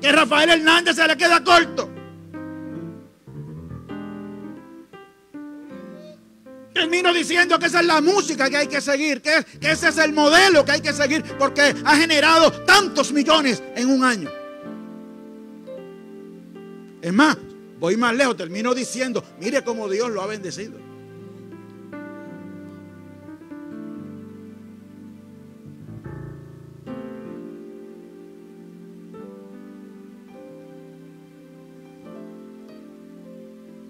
Que 0.00 0.10
Rafael 0.10 0.50
Hernández 0.50 0.96
se 0.96 1.06
le 1.06 1.16
queda 1.16 1.44
corto. 1.44 1.88
Termino 6.74 7.14
diciendo 7.14 7.56
que 7.56 7.66
esa 7.66 7.80
es 7.80 7.86
la 7.86 8.00
música 8.00 8.50
que 8.50 8.56
hay 8.56 8.66
que 8.66 8.80
seguir, 8.80 9.22
que, 9.22 9.46
que 9.60 9.70
ese 9.70 9.90
es 9.90 9.98
el 9.98 10.12
modelo 10.12 10.64
que 10.64 10.72
hay 10.72 10.80
que 10.80 10.92
seguir, 10.92 11.22
porque 11.38 11.72
ha 11.84 11.96
generado 11.96 12.50
tantos 12.64 13.12
millones 13.12 13.62
en 13.76 13.88
un 13.88 14.02
año. 14.02 14.28
Es 17.00 17.12
más, 17.12 17.36
voy 17.78 17.96
más 17.96 18.12
lejos, 18.16 18.36
termino 18.36 18.74
diciendo, 18.74 19.22
mire 19.38 19.62
cómo 19.62 19.88
Dios 19.88 20.10
lo 20.10 20.20
ha 20.20 20.26
bendecido. 20.26 20.82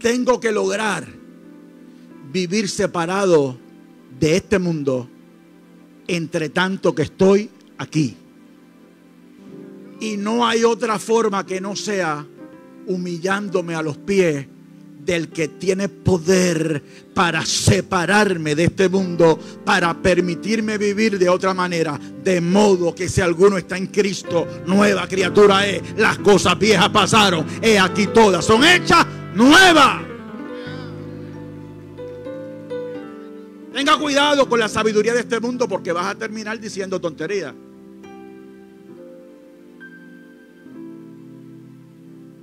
Tengo 0.00 0.38
que 0.38 0.52
lograr 0.52 1.23
vivir 2.34 2.68
separado 2.68 3.56
de 4.18 4.36
este 4.36 4.58
mundo 4.58 5.08
entre 6.08 6.48
tanto 6.48 6.92
que 6.92 7.02
estoy 7.02 7.48
aquí. 7.78 8.16
Y 10.00 10.16
no 10.16 10.44
hay 10.44 10.64
otra 10.64 10.98
forma 10.98 11.46
que 11.46 11.60
no 11.60 11.76
sea 11.76 12.26
humillándome 12.88 13.76
a 13.76 13.82
los 13.82 13.96
pies 13.98 14.48
del 14.98 15.28
que 15.28 15.46
tiene 15.46 15.88
poder 15.88 16.82
para 17.14 17.46
separarme 17.46 18.56
de 18.56 18.64
este 18.64 18.88
mundo, 18.88 19.38
para 19.64 19.94
permitirme 19.94 20.76
vivir 20.76 21.20
de 21.20 21.28
otra 21.28 21.54
manera. 21.54 22.00
De 22.24 22.40
modo 22.40 22.96
que 22.96 23.08
si 23.08 23.20
alguno 23.20 23.58
está 23.58 23.76
en 23.76 23.86
Cristo, 23.86 24.44
nueva 24.66 25.06
criatura 25.06 25.68
es. 25.68 25.82
Las 25.96 26.18
cosas 26.18 26.58
viejas 26.58 26.88
pasaron. 26.88 27.46
He 27.62 27.78
aquí 27.78 28.08
todas 28.08 28.44
son 28.44 28.64
hechas 28.64 29.06
nuevas. 29.36 30.03
Tenga 33.74 33.98
cuidado 33.98 34.48
con 34.48 34.60
la 34.60 34.68
sabiduría 34.68 35.14
de 35.14 35.20
este 35.20 35.40
mundo 35.40 35.66
porque 35.66 35.90
vas 35.90 36.06
a 36.06 36.14
terminar 36.14 36.60
diciendo 36.60 37.00
tonterías. 37.00 37.52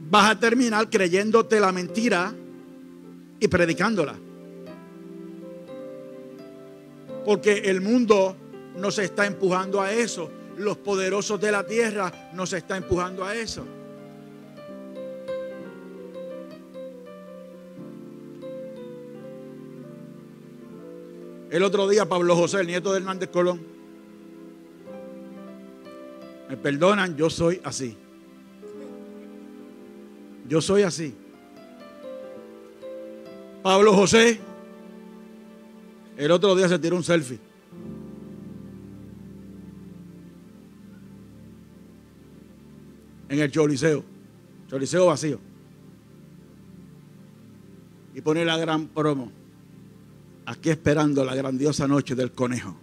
Vas 0.10 0.30
a 0.30 0.38
terminar 0.38 0.90
creyéndote 0.90 1.62
la 1.62 1.72
mentira 1.72 2.34
y 3.40 3.48
predicándola. 3.48 4.16
Porque 7.24 7.60
el 7.60 7.80
mundo 7.80 8.36
nos 8.76 9.00
está 9.00 9.26
empujando 9.26 9.80
a 9.80 9.94
eso. 9.94 10.30
Los 10.58 10.76
poderosos 10.80 11.40
de 11.40 11.50
la 11.54 11.66
tierra 11.66 12.12
nos 12.34 12.52
está 12.52 12.76
empujando 12.76 13.24
a 13.24 13.34
eso. 13.34 13.66
El 21.52 21.64
otro 21.64 21.86
día 21.90 22.06
Pablo 22.08 22.34
José, 22.38 22.62
el 22.62 22.68
nieto 22.68 22.94
de 22.94 23.00
Hernández 23.00 23.30
Colón. 23.30 23.62
Me 26.48 26.56
perdonan, 26.56 27.18
yo 27.18 27.30
soy 27.30 27.60
así. 27.66 27.98
Yo 30.48 30.62
soy 30.62 30.84
así. 30.84 31.14
Pablo 33.62 33.94
José, 33.94 34.40
el 36.16 36.32
otro 36.32 36.56
día 36.56 36.70
se 36.70 36.80
tiró 36.80 36.96
un 36.96 37.04
selfie. 37.04 37.38
En 43.28 43.40
el 43.40 43.52
choliseo. 43.52 44.06
Choliseo 44.70 45.08
vacío. 45.08 45.38
Y 48.16 48.22
pone 48.22 48.46
la 48.46 48.56
gran 48.56 48.88
promo 48.88 49.41
aquí 50.52 50.70
esperando 50.70 51.24
la 51.24 51.34
grandiosa 51.34 51.88
noche 51.88 52.14
del 52.14 52.32
conejo. 52.34 52.76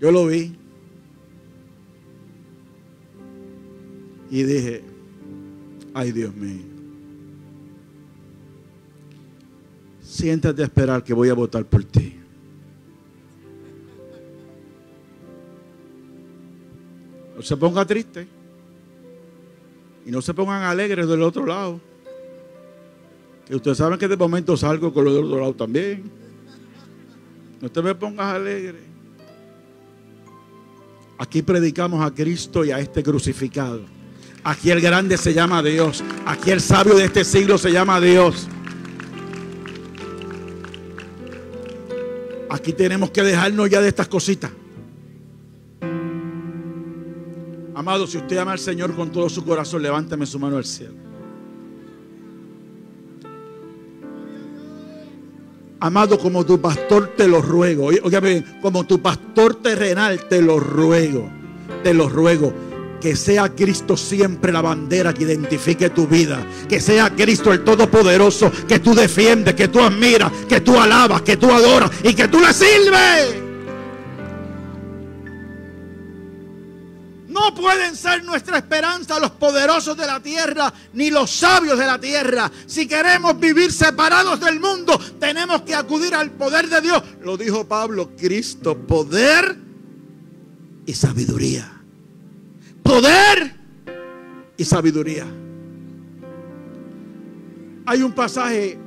Yo 0.00 0.12
lo 0.12 0.26
vi 0.26 0.56
y 4.30 4.42
dije, 4.42 4.84
ay 5.94 6.12
Dios 6.12 6.34
mío, 6.34 6.62
siéntate 10.02 10.62
a 10.62 10.64
esperar 10.66 11.02
que 11.02 11.14
voy 11.14 11.28
a 11.28 11.34
votar 11.34 11.64
por 11.64 11.84
ti. 11.84 12.16
No 17.36 17.42
se 17.42 17.56
ponga 17.56 17.84
triste. 17.84 18.37
Y 20.08 20.10
no 20.10 20.22
se 20.22 20.32
pongan 20.32 20.62
alegres 20.62 21.06
del 21.06 21.20
otro 21.20 21.44
lado. 21.44 21.78
Que 23.46 23.54
ustedes 23.54 23.76
saben 23.76 23.98
que 23.98 24.08
de 24.08 24.16
momento 24.16 24.56
salgo 24.56 24.90
con 24.90 25.04
lo 25.04 25.12
del 25.12 25.24
otro 25.24 25.38
lado 25.38 25.54
también. 25.54 26.10
No 27.60 27.70
te 27.70 27.82
me 27.82 27.94
pongas 27.94 28.34
alegre. 28.34 28.78
Aquí 31.18 31.42
predicamos 31.42 32.02
a 32.02 32.14
Cristo 32.14 32.64
y 32.64 32.70
a 32.70 32.78
este 32.78 33.02
crucificado. 33.02 33.82
Aquí 34.44 34.70
el 34.70 34.80
grande 34.80 35.18
se 35.18 35.34
llama 35.34 35.62
Dios. 35.62 36.02
Aquí 36.24 36.52
el 36.52 36.62
sabio 36.62 36.94
de 36.94 37.04
este 37.04 37.22
siglo 37.22 37.58
se 37.58 37.70
llama 37.70 38.00
Dios. 38.00 38.48
Aquí 42.48 42.72
tenemos 42.72 43.10
que 43.10 43.22
dejarnos 43.22 43.68
ya 43.68 43.82
de 43.82 43.88
estas 43.88 44.08
cositas. 44.08 44.52
Amado, 47.88 48.06
si 48.06 48.18
usted 48.18 48.36
ama 48.36 48.52
al 48.52 48.58
Señor 48.58 48.94
con 48.94 49.10
todo 49.10 49.30
su 49.30 49.42
corazón, 49.42 49.82
levántame 49.82 50.26
su 50.26 50.38
mano 50.38 50.58
al 50.58 50.66
cielo. 50.66 50.92
Amado, 55.80 56.18
como 56.18 56.44
tu 56.44 56.60
pastor 56.60 57.14
te 57.16 57.26
lo 57.26 57.40
ruego. 57.40 57.86
Oígame 57.86 58.44
como 58.60 58.84
tu 58.84 59.00
pastor 59.00 59.54
terrenal 59.62 60.28
te 60.28 60.42
lo 60.42 60.60
ruego. 60.60 61.30
Te 61.82 61.94
lo 61.94 62.10
ruego. 62.10 62.52
Que 63.00 63.16
sea 63.16 63.54
Cristo 63.54 63.96
siempre 63.96 64.52
la 64.52 64.60
bandera 64.60 65.14
que 65.14 65.22
identifique 65.22 65.88
tu 65.88 66.06
vida. 66.06 66.46
Que 66.68 66.80
sea 66.80 67.08
Cristo 67.16 67.54
el 67.54 67.64
Todopoderoso 67.64 68.52
que 68.68 68.80
tú 68.80 68.94
defiendes, 68.94 69.54
que 69.54 69.68
tú 69.68 69.80
admiras, 69.80 70.30
que 70.46 70.60
tú 70.60 70.78
alabas, 70.78 71.22
que 71.22 71.38
tú 71.38 71.50
adoras 71.50 71.90
y 72.02 72.12
que 72.12 72.28
tú 72.28 72.38
le 72.38 72.52
sirves. 72.52 73.47
Pueden 77.54 77.96
ser 77.96 78.24
nuestra 78.24 78.58
esperanza 78.58 79.18
los 79.18 79.32
poderosos 79.32 79.96
de 79.96 80.06
la 80.06 80.20
tierra 80.20 80.72
ni 80.92 81.10
los 81.10 81.30
sabios 81.30 81.78
de 81.78 81.86
la 81.86 81.98
tierra. 81.98 82.50
Si 82.66 82.86
queremos 82.86 83.38
vivir 83.38 83.72
separados 83.72 84.40
del 84.40 84.60
mundo, 84.60 84.98
tenemos 85.18 85.62
que 85.62 85.74
acudir 85.74 86.14
al 86.14 86.30
poder 86.32 86.68
de 86.68 86.80
Dios. 86.80 87.02
Lo 87.22 87.36
dijo 87.36 87.66
Pablo, 87.66 88.10
Cristo, 88.16 88.76
poder 88.78 89.56
y 90.86 90.94
sabiduría. 90.94 91.70
Poder 92.82 93.54
y 94.56 94.64
sabiduría. 94.64 95.26
Hay 97.86 98.02
un 98.02 98.12
pasaje 98.12 98.78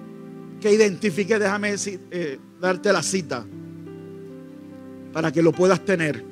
que 0.59 0.71
identifique, 0.71 1.39
déjame 1.39 1.75
eh, 1.75 2.39
darte 2.59 2.93
la 2.93 3.01
cita 3.01 3.45
para 5.11 5.31
que 5.31 5.41
lo 5.41 5.51
puedas 5.51 5.83
tener. 5.83 6.30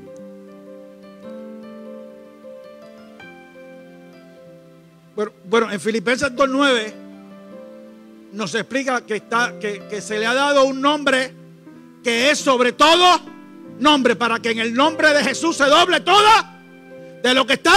Bueno, 5.50 5.72
en 5.72 5.80
Filipenses 5.80 6.32
2.9 6.32 6.94
nos 8.34 8.54
explica 8.54 9.02
que, 9.02 9.16
está, 9.16 9.58
que, 9.60 10.00
se 10.00 10.20
le 10.20 10.28
ha 10.28 10.36
dado 10.36 10.66
un 10.66 10.80
nombre 10.80 11.34
que 12.04 12.30
es 12.30 12.38
sobre 12.38 12.74
todo 12.74 13.20
nombre, 13.80 14.16
para 14.16 14.40
que 14.40 14.52
en 14.52 14.60
el 14.60 14.76
nombre 14.76 15.12
de 15.12 15.24
Jesús 15.24 15.58
se 15.58 15.66
doble 15.66 16.02
toda 16.02 16.56
de 17.24 17.34
lo 17.34 17.48
que 17.48 17.54
está 17.54 17.74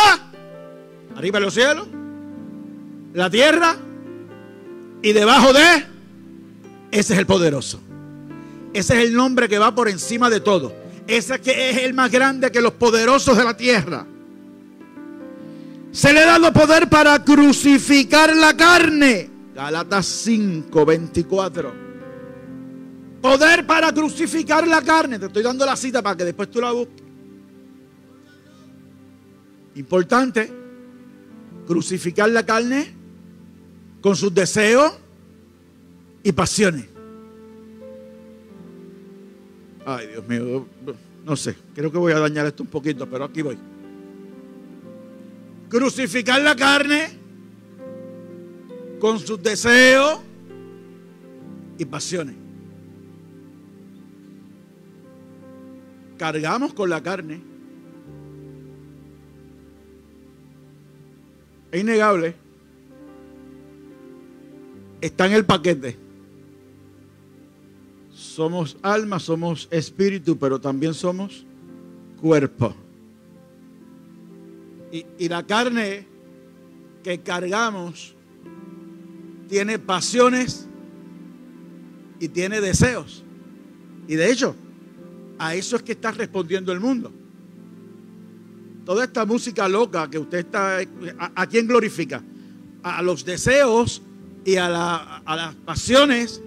arriba 1.16 1.38
en 1.38 1.44
los 1.44 1.54
cielos, 1.54 1.88
la 3.14 3.30
tierra 3.30 3.76
y 5.00 5.12
debajo 5.12 5.54
de, 5.54 5.86
ese 6.90 7.14
es 7.14 7.18
el 7.18 7.26
poderoso. 7.26 7.80
Ese 8.74 8.98
es 8.98 9.04
el 9.06 9.14
nombre 9.14 9.48
que 9.48 9.58
va 9.58 9.74
por 9.74 9.88
encima 9.88 10.28
de 10.28 10.40
todo. 10.40 10.74
Ese 11.06 11.40
que 11.40 11.70
es 11.70 11.78
el 11.78 11.94
más 11.94 12.10
grande 12.10 12.52
que 12.52 12.60
los 12.60 12.72
poderosos 12.74 13.36
de 13.36 13.44
la 13.44 13.56
tierra. 13.56 14.06
Se 15.92 16.10
le 16.10 16.20
ha 16.20 16.26
dado 16.26 16.50
poder 16.54 16.88
para 16.88 17.22
crucificar 17.22 18.34
la 18.34 18.56
carne. 18.56 19.28
Galatas 19.54 20.06
5, 20.06 20.86
24. 20.86 21.72
Poder 23.20 23.66
para 23.66 23.92
crucificar 23.92 24.66
la 24.66 24.80
carne. 24.80 25.18
Te 25.18 25.26
estoy 25.26 25.42
dando 25.42 25.66
la 25.66 25.76
cita 25.76 26.00
para 26.00 26.16
que 26.16 26.24
después 26.24 26.50
tú 26.50 26.62
la 26.62 26.72
busques. 26.72 27.02
Importante. 29.74 30.50
Crucificar 31.66 32.30
la 32.30 32.44
carne 32.44 32.94
con 34.00 34.16
sus 34.16 34.32
deseos 34.32 34.94
y 36.22 36.32
pasiones. 36.32 36.86
Ay, 39.84 40.06
Dios 40.06 40.26
mío. 40.26 40.66
No 41.22 41.36
sé. 41.36 41.54
Creo 41.74 41.92
que 41.92 41.98
voy 41.98 42.12
a 42.12 42.18
dañar 42.18 42.46
esto 42.46 42.62
un 42.62 42.70
poquito, 42.70 43.06
pero 43.06 43.24
aquí 43.24 43.42
voy 43.42 43.58
crucificar 45.72 46.42
la 46.42 46.54
carne 46.54 47.08
con 49.00 49.18
sus 49.18 49.42
deseos 49.42 50.18
y 51.78 51.84
pasiones. 51.86 52.34
Cargamos 56.18 56.74
con 56.74 56.90
la 56.90 57.02
carne. 57.02 57.40
Es 61.70 61.80
innegable. 61.80 62.34
Está 65.00 65.24
en 65.24 65.32
el 65.32 65.46
paquete. 65.46 65.96
Somos 68.12 68.76
alma, 68.82 69.18
somos 69.18 69.68
espíritu, 69.70 70.36
pero 70.36 70.60
también 70.60 70.92
somos 70.92 71.46
cuerpo. 72.20 72.74
Y, 74.92 75.26
la 75.26 75.46
carne 75.46 76.06
que 77.02 77.20
cargamos 77.20 78.14
tiene 79.48 79.78
pasiones 79.78 80.68
y 82.20 82.28
tiene 82.28 82.60
deseos. 82.60 83.24
Y 84.06 84.16
de 84.16 84.30
hecho, 84.30 84.54
a 85.38 85.54
eso 85.54 85.76
es 85.76 85.82
que 85.82 85.92
está 85.92 86.10
respondiendo 86.10 86.72
el 86.72 86.80
mundo. 86.80 87.10
Toda 88.84 89.04
esta 89.04 89.24
música 89.24 89.66
loca 89.66 90.10
que 90.10 90.18
usted 90.18 90.40
está... 90.40 90.80
¿A, 91.18 91.46
quién 91.46 91.66
glorifica? 91.66 92.22
A, 92.82 93.00
los 93.00 93.24
deseos 93.24 94.02
y 94.44 94.56
a, 94.56 94.68
las 94.68 95.54
pasiones 95.64 96.42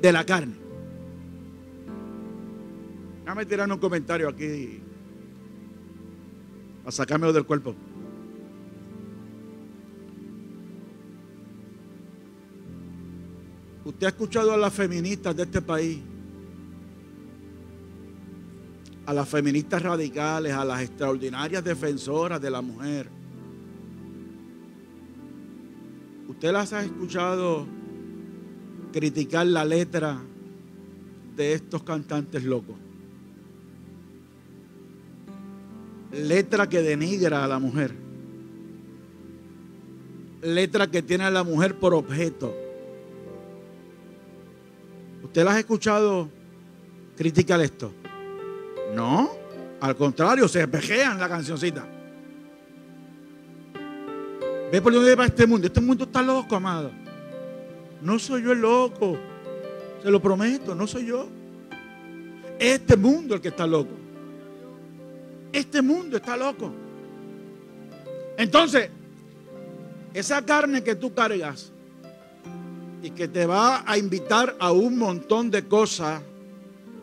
de 0.00 0.12
la 0.12 0.24
carne. 0.24 0.54
Déjame 3.24 3.46
tirar 3.46 3.70
un 3.72 3.78
comentario 3.78 4.28
aquí 4.28 4.80
a 6.84 6.90
sacármelo 6.90 7.32
del 7.32 7.44
cuerpo. 7.44 7.74
Usted 13.84 14.06
ha 14.06 14.10
escuchado 14.10 14.52
a 14.52 14.56
las 14.56 14.72
feministas 14.72 15.34
de 15.34 15.42
este 15.42 15.60
país, 15.62 15.98
a 19.06 19.12
las 19.12 19.28
feministas 19.28 19.82
radicales, 19.82 20.52
a 20.52 20.64
las 20.64 20.82
extraordinarias 20.82 21.64
defensoras 21.64 22.40
de 22.40 22.50
la 22.50 22.60
mujer. 22.60 23.08
Usted 26.28 26.52
las 26.52 26.72
ha 26.72 26.84
escuchado 26.84 27.66
criticar 28.92 29.46
la 29.46 29.64
letra 29.64 30.20
de 31.36 31.54
estos 31.54 31.82
cantantes 31.82 32.44
locos. 32.44 32.76
Letra 36.12 36.68
que 36.68 36.82
denigra 36.82 37.44
a 37.44 37.48
la 37.48 37.58
mujer, 37.58 37.94
letra 40.42 40.86
que 40.86 41.02
tiene 41.02 41.24
a 41.24 41.30
la 41.30 41.44
mujer 41.44 41.76
por 41.78 41.94
objeto. 41.94 42.54
¿Usted 45.22 45.44
la 45.44 45.52
ha 45.52 45.58
escuchado 45.58 46.28
criticar 47.16 47.60
esto? 47.60 47.92
No, 48.94 49.30
al 49.80 49.96
contrario, 49.96 50.48
se 50.48 50.60
espejean 50.60 51.18
la 51.18 51.28
cancioncita. 51.28 51.86
Ve 54.72 54.80
por 54.80 54.92
dónde 54.92 55.14
va 55.14 55.26
este 55.26 55.46
mundo. 55.46 55.66
Este 55.66 55.80
mundo 55.80 56.04
está 56.04 56.22
loco, 56.22 56.54
amado. 56.54 56.90
No 58.02 58.18
soy 58.18 58.42
yo 58.42 58.52
el 58.52 58.60
loco. 58.60 59.18
Se 60.02 60.10
lo 60.10 60.20
prometo, 60.20 60.74
no 60.74 60.86
soy 60.86 61.06
yo. 61.06 61.28
Este 62.58 62.96
mundo 62.96 63.34
el 63.34 63.40
que 63.40 63.48
está 63.48 63.66
loco. 63.66 63.94
Este 65.52 65.82
mundo 65.82 66.16
está 66.16 66.36
loco. 66.36 66.72
Entonces, 68.36 68.90
esa 70.14 70.44
carne 70.44 70.82
que 70.82 70.94
tú 70.94 71.12
cargas 71.14 71.72
y 73.02 73.10
que 73.10 73.28
te 73.28 73.46
va 73.46 73.84
a 73.86 73.96
invitar 73.96 74.56
a 74.58 74.72
un 74.72 74.98
montón 74.98 75.50
de 75.50 75.66
cosas 75.66 76.22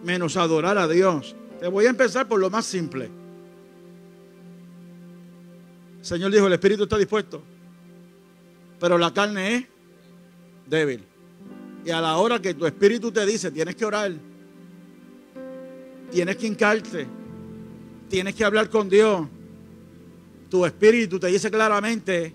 menos 0.03 0.37
adorar 0.37 0.77
a 0.77 0.87
Dios. 0.87 1.35
Te 1.59 1.67
voy 1.67 1.85
a 1.85 1.89
empezar 1.89 2.27
por 2.27 2.39
lo 2.39 2.49
más 2.49 2.65
simple. 2.65 3.09
El 5.99 6.05
Señor 6.05 6.31
dijo, 6.31 6.47
el 6.47 6.53
espíritu 6.53 6.83
está 6.83 6.97
dispuesto, 6.97 7.41
pero 8.79 8.97
la 8.97 9.13
carne 9.13 9.55
es 9.55 9.65
débil. 10.67 11.03
Y 11.83 11.89
a 11.89 11.99
la 12.01 12.17
hora 12.17 12.41
que 12.41 12.53
tu 12.53 12.65
espíritu 12.65 13.11
te 13.11 13.25
dice, 13.25 13.51
tienes 13.51 13.75
que 13.75 13.85
orar, 13.85 14.11
tienes 16.11 16.35
que 16.35 16.47
hincarte, 16.47 17.07
tienes 18.09 18.35
que 18.35 18.43
hablar 18.43 18.69
con 18.69 18.89
Dios. 18.89 19.27
Tu 20.49 20.65
espíritu 20.65 21.19
te 21.19 21.27
dice 21.27 21.51
claramente, 21.51 22.33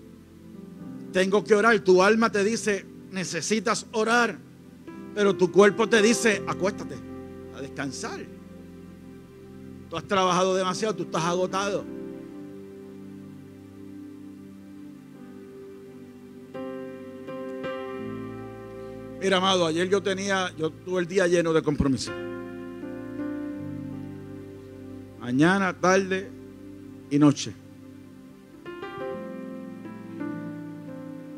tengo 1.11 1.43
que 1.43 1.55
orar. 1.55 1.79
Tu 1.79 2.01
alma 2.01 2.31
te 2.31 2.43
dice, 2.43 2.85
necesitas 3.11 3.85
orar. 3.91 4.37
Pero 5.15 5.35
tu 5.35 5.51
cuerpo 5.51 5.87
te 5.87 6.01
dice, 6.01 6.43
acuéstate, 6.47 6.95
a 7.55 7.61
descansar. 7.61 8.19
Tú 9.89 9.97
has 9.97 10.03
trabajado 10.05 10.55
demasiado, 10.55 10.95
tú 10.95 11.03
estás 11.03 11.23
agotado. 11.23 11.85
Mira, 19.21 19.37
amado, 19.37 19.65
ayer 19.67 19.87
yo 19.87 20.03
tenía, 20.03 20.51
yo 20.57 20.69
tuve 20.69 20.99
el 20.99 21.07
día 21.07 21.27
lleno 21.27 21.53
de 21.53 21.61
compromiso. 21.61 22.11
Mañana, 25.23 25.71
tarde 25.71 26.29
y 27.09 27.17
noche. 27.17 27.53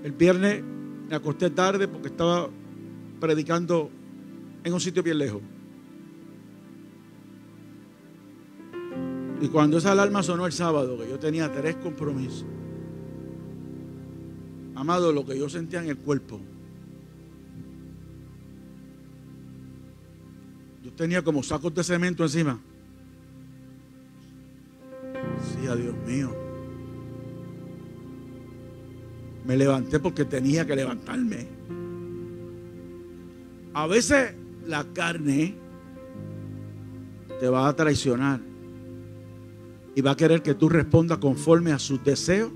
El 0.04 0.12
viernes 0.14 0.64
me 1.08 1.16
acosté 1.16 1.52
tarde 1.52 1.88
porque 1.88 2.08
estaba 2.08 2.50
predicando 3.20 3.92
en 4.64 4.74
un 4.74 4.80
sitio 4.80 5.04
bien 5.04 5.20
lejos. 5.20 5.42
Y 9.40 9.50
cuando 9.50 9.78
esa 9.78 9.92
alarma 9.92 10.24
sonó 10.24 10.48
el 10.48 10.52
sábado, 10.52 10.98
que 10.98 11.08
yo 11.08 11.20
tenía 11.20 11.52
tres 11.52 11.76
compromisos, 11.76 12.48
amado, 14.74 15.14
lo 15.14 15.24
que 15.28 15.38
yo 15.38 15.48
sentía 15.48 15.84
en 15.84 15.90
el 15.90 15.98
cuerpo, 15.98 16.42
yo 20.84 20.92
tenía 20.94 21.22
como 21.22 21.44
sacos 21.44 21.72
de 21.76 21.84
cemento 21.84 22.24
encima. 22.24 22.60
Sí, 25.54 25.68
a 25.68 25.76
Dios 25.76 25.96
mío. 26.06 26.32
Me 29.46 29.56
levanté 29.56 30.00
porque 30.00 30.26
tenía 30.26 30.66
que 30.66 30.76
levantarme. 30.76 31.48
A 33.74 33.88
veces 33.88 34.34
la 34.66 34.84
carne 34.94 35.56
te 37.40 37.50
va 37.50 37.68
a 37.68 37.76
traicionar 37.76 38.40
y 39.94 40.02
va 40.02 40.12
a 40.12 40.18
querer 40.18 40.42
que 40.42 40.54
tú 40.54 40.70
respondas 40.70 41.20
conforme 41.20 41.72
a 41.72 41.80
sus 41.80 42.04
deseos 42.04 42.52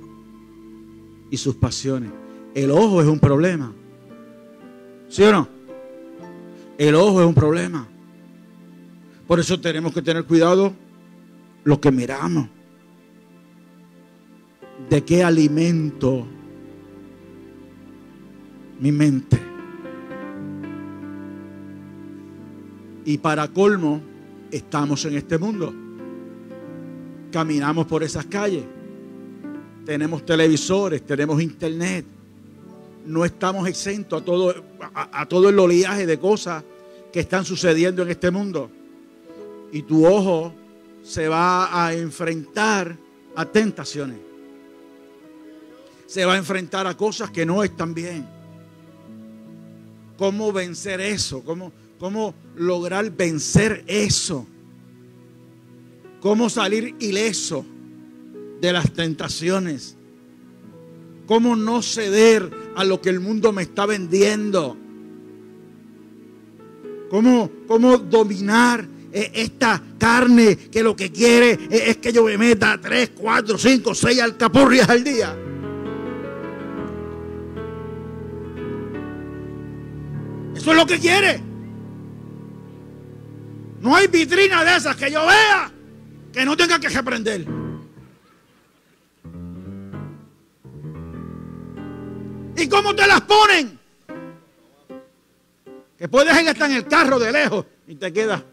y 1.29 1.37
sus 1.37 1.55
pasiones. 1.55 2.11
El 2.55 2.71
ojo 2.71 3.01
es 3.01 3.07
un 3.07 3.19
problema. 3.19 3.71
¿Sí 5.07 5.23
o 5.23 5.31
no? 5.31 5.47
El 6.77 6.95
ojo 6.95 7.21
es 7.21 7.27
un 7.27 7.35
problema. 7.35 7.87
Por 9.27 9.39
eso 9.39 9.59
tenemos 9.59 9.93
que 9.93 10.01
tener 10.01 10.25
cuidado 10.25 10.73
lo 11.63 11.79
que 11.79 11.91
miramos. 11.91 12.49
¿De 14.89 15.03
qué 15.03 15.23
alimento 15.23 16.25
mi 18.79 18.91
mente? 18.91 19.39
Y 23.05 23.19
para 23.19 23.47
colmo, 23.49 24.01
estamos 24.49 25.05
en 25.05 25.15
este 25.15 25.37
mundo. 25.37 25.71
Caminamos 27.31 27.85
por 27.85 28.01
esas 28.01 28.25
calles. 28.25 28.63
Tenemos 29.85 30.25
televisores, 30.25 31.05
tenemos 31.05 31.39
internet. 31.39 32.05
No 33.05 33.25
estamos 33.25 33.67
exentos 33.67 34.21
a 34.21 34.25
todo, 34.25 34.55
a, 34.93 35.21
a 35.21 35.25
todo 35.27 35.49
el 35.49 35.59
oleaje 35.59 36.07
de 36.07 36.17
cosas 36.17 36.63
que 37.13 37.19
están 37.19 37.45
sucediendo 37.45 38.01
en 38.01 38.09
este 38.09 38.31
mundo. 38.31 38.71
Y 39.71 39.83
tu 39.83 40.07
ojo 40.07 40.51
se 41.03 41.27
va 41.27 41.85
a 41.85 41.93
enfrentar 41.93 42.97
a 43.35 43.45
tentaciones. 43.45 44.28
Se 46.09 46.25
va 46.25 46.33
a 46.33 46.37
enfrentar 46.37 46.87
a 46.87 46.97
cosas 46.97 47.29
que 47.29 47.45
no 47.45 47.63
están 47.63 47.93
bien. 47.93 48.25
¿Cómo 50.17 50.51
vencer 50.51 50.99
eso? 51.01 51.43
¿Cómo, 51.43 51.71
cómo 51.99 52.33
lograr 52.55 53.11
vencer 53.11 53.83
eso? 53.85 54.47
¿Cómo 56.19 56.49
salir 56.49 56.95
ileso 56.99 57.63
de 58.59 58.73
las 58.73 58.91
tentaciones? 58.91 59.97
¿Cómo 61.27 61.55
no 61.55 61.83
ceder 61.83 62.49
a 62.75 62.83
lo 62.83 62.99
que 62.99 63.09
el 63.09 63.19
mundo 63.19 63.53
me 63.53 63.61
está 63.61 63.85
vendiendo? 63.85 64.75
¿Cómo, 67.11 67.51
cómo 67.67 67.99
dominar 67.99 68.83
eh, 69.13 69.31
esta 69.35 69.79
carne 69.99 70.57
que 70.57 70.81
lo 70.81 70.95
que 70.95 71.11
quiere 71.11 71.59
es 71.69 71.97
que 71.97 72.11
yo 72.11 72.23
me 72.23 72.35
meta 72.35 72.79
tres, 72.81 73.11
cuatro, 73.15 73.59
cinco, 73.59 73.93
seis 73.93 74.19
alcapurrias 74.19 74.89
al 74.89 75.03
día? 75.03 75.37
Eso 80.59 80.71
es 80.71 80.77
lo 80.77 80.85
que 80.85 80.99
quiere. 80.99 81.41
No 83.79 83.95
hay 83.95 84.07
vitrina 84.07 84.65
de 84.65 84.75
esas 84.75 84.93
que 84.97 85.09
yo 85.09 85.25
vea 85.25 85.71
que 86.33 86.43
no 86.43 86.57
tenga 86.57 86.77
que 86.77 86.89
reprender. 86.89 87.45
¿Y 92.57 92.67
cómo 92.67 92.93
te 92.93 93.07
las 93.07 93.21
ponen? 93.21 93.79
Que 95.97 96.09
puedes 96.09 96.41
ir 96.41 96.49
hasta 96.49 96.65
en 96.65 96.73
el 96.73 96.87
carro 96.87 97.17
de 97.19 97.31
lejos 97.31 97.65
y 97.87 97.95
te 97.95 98.11
queda. 98.11 98.43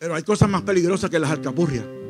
Pero 0.00 0.14
hay 0.16 0.22
cosas 0.24 0.48
más 0.48 0.62
peligrosas 0.62 1.08
que 1.08 1.20
las 1.20 1.30
alcapurrias. 1.30 2.01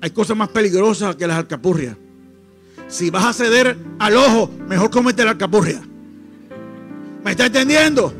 Hay 0.00 0.10
cosas 0.10 0.36
más 0.36 0.48
peligrosas 0.48 1.16
que 1.16 1.26
las 1.26 1.36
alcapurrias. 1.36 1.96
Si 2.88 3.10
vas 3.10 3.24
a 3.24 3.32
ceder 3.32 3.76
al 3.98 4.16
ojo, 4.16 4.50
mejor 4.66 4.90
comete 4.90 5.24
la 5.24 5.32
alcapurria. 5.32 5.82
¿Me 7.22 7.32
está 7.32 7.46
entendiendo? 7.46 8.12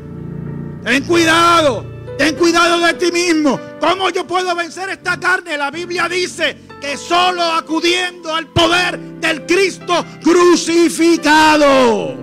Ten 0.83 1.03
cuidado. 1.03 1.85
Ten 2.17 2.35
cuidado 2.35 2.85
de 2.85 2.93
ti 2.93 3.11
mismo. 3.11 3.59
¿Cómo 3.79 4.09
yo 4.11 4.27
puedo 4.27 4.55
vencer 4.55 4.89
esta 4.89 5.19
carne? 5.19 5.57
La 5.57 5.71
Biblia 5.71 6.07
dice 6.07 6.55
que 6.79 6.97
solo 6.97 7.41
acudiendo 7.41 8.33
al 8.33 8.47
poder 8.47 8.99
del 9.19 9.47
Cristo 9.47 10.05
crucificado. 10.23 12.15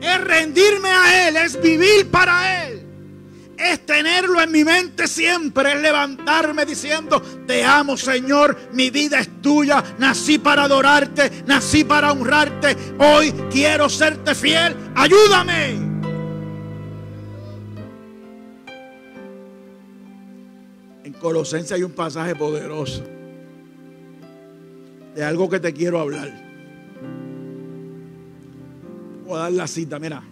Es 0.00 0.20
rendirme 0.22 0.90
a 0.90 1.28
Él, 1.28 1.36
es 1.36 1.60
vivir 1.60 2.08
para 2.08 2.66
Él 2.66 2.77
es 3.58 3.84
tenerlo 3.84 4.40
en 4.40 4.52
mi 4.52 4.64
mente 4.64 5.08
siempre, 5.08 5.72
es 5.72 5.80
levantarme 5.80 6.64
diciendo, 6.64 7.20
te 7.46 7.64
amo 7.64 7.96
Señor, 7.96 8.56
mi 8.72 8.90
vida 8.90 9.20
es 9.20 9.42
tuya, 9.42 9.82
nací 9.98 10.38
para 10.38 10.64
adorarte, 10.64 11.42
nací 11.46 11.84
para 11.84 12.12
honrarte, 12.12 12.76
hoy 12.98 13.32
quiero 13.50 13.88
serte 13.88 14.34
fiel, 14.34 14.76
ayúdame. 14.94 15.88
En 21.04 21.12
Colosenses 21.14 21.72
hay 21.72 21.82
un 21.82 21.92
pasaje 21.92 22.36
poderoso 22.36 23.02
de 25.14 25.24
algo 25.24 25.48
que 25.48 25.58
te 25.58 25.72
quiero 25.72 25.98
hablar. 25.98 26.30
Voy 29.26 29.36
a 29.36 29.42
dar 29.42 29.52
la 29.52 29.66
cita, 29.66 29.98
mira. 29.98 30.22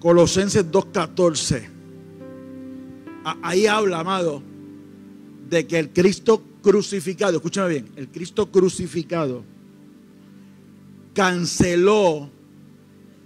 Colosenses 0.00 0.70
2.14. 0.70 1.68
Ahí 3.42 3.66
habla, 3.66 4.00
amado, 4.00 4.42
de 5.48 5.66
que 5.66 5.78
el 5.78 5.90
Cristo 5.90 6.42
crucificado, 6.62 7.36
escúchame 7.36 7.68
bien, 7.68 7.88
el 7.96 8.08
Cristo 8.08 8.50
crucificado 8.50 9.44
canceló 11.14 12.30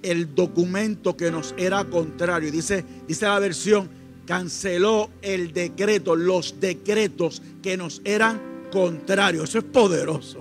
el 0.03 0.35
documento 0.35 1.17
que 1.17 1.31
nos 1.31 1.55
era 1.59 1.85
contrario. 1.85 2.51
Dice, 2.51 2.85
dice 3.07 3.27
la 3.27 3.39
versión, 3.39 3.91
canceló 4.27 5.11
el 5.21 5.53
decreto, 5.53 6.17
los 6.17 6.59
decretos 6.59 7.43
que 7.63 7.77
nos 7.77 8.01
eran 8.05 8.41
contrarios. 8.73 9.51
Eso 9.51 9.59
es 9.59 9.65
poderoso. 9.65 10.41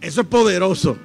Eso 0.00 0.20
es 0.22 0.26
poderoso 0.26 0.96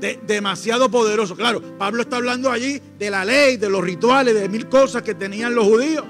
demasiado 0.00 0.90
poderoso. 0.90 1.36
Claro, 1.36 1.60
Pablo 1.78 2.02
está 2.02 2.16
hablando 2.16 2.50
allí 2.50 2.80
de 2.98 3.10
la 3.10 3.24
ley, 3.24 3.56
de 3.56 3.70
los 3.70 3.82
rituales, 3.82 4.34
de 4.34 4.48
mil 4.48 4.68
cosas 4.68 5.02
que 5.02 5.14
tenían 5.14 5.54
los 5.54 5.66
judíos. 5.66 6.04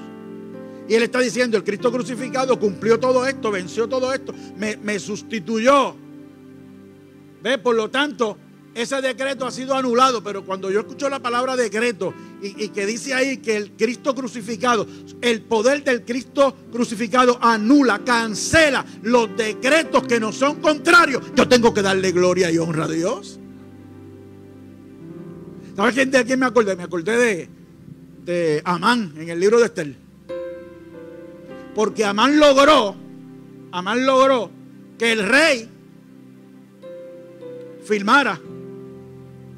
Y 0.89 0.95
él 0.95 1.03
está 1.03 1.20
diciendo, 1.20 1.57
el 1.57 1.64
Cristo 1.64 1.91
crucificado 1.91 2.59
cumplió 2.59 2.99
todo 2.99 3.26
esto, 3.26 3.51
venció 3.51 3.89
todo 3.89 4.12
esto, 4.12 4.32
me, 4.57 4.99
sustituyó. 4.99 5.97
¿Ve? 7.43 7.59
Por 7.59 7.74
lo 7.74 7.91
tanto, 7.91 8.39
ese 8.72 9.01
decreto 9.01 9.47
ha 9.47 9.51
sido 9.51 9.74
anulado, 9.74 10.22
pero 10.22 10.45
cuando 10.45 10.70
yo 10.70 10.80
escucho 10.80 11.09
la 11.09 11.18
palabra 11.18 11.57
decreto 11.57 12.14
y, 12.41 12.64
y, 12.64 12.68
que 12.68 12.87
dice 12.87 13.14
ahí 13.14 13.39
que 13.39 13.57
el 13.57 13.72
Cristo 13.72 14.14
crucificado, 14.14 14.87
el 15.20 15.43
poder 15.43 15.82
del 15.82 16.05
Cristo 16.05 16.55
crucificado 16.70 17.39
anula, 17.41 18.01
cancela 18.05 18.84
los 19.03 19.34
decretos 19.37 20.07
que 20.07 20.20
no 20.20 20.30
son 20.30 20.57
contrarios, 20.57 21.22
yo 21.34 21.49
tengo 21.49 21.74
que 21.74 21.82
darle 21.82 22.12
gloria 22.12 22.51
y 22.51 22.59
honra 22.59 22.84
a 22.84 22.89
Dios. 22.89 23.41
¿Sabes 25.77 25.95
quién, 25.95 26.11
de 26.11 26.24
quién 26.24 26.41
me 26.41 26.47
acordé? 26.47 26.74
Me 26.74 26.85
acordé 26.85 27.18
de, 27.18 27.49
de 28.24 28.62
Amán 28.64 29.12
en 29.18 29.29
el 29.29 29.39
libro 29.39 29.59
de 29.59 29.66
Estel. 29.66 29.97
Porque 31.74 32.03
Amán 32.03 32.41
logró, 32.41 32.97
Amán 33.72 34.07
logró 34.07 34.51
que 34.99 35.12
el 35.12 35.29
rey 35.29 35.68
firmara 37.85 38.41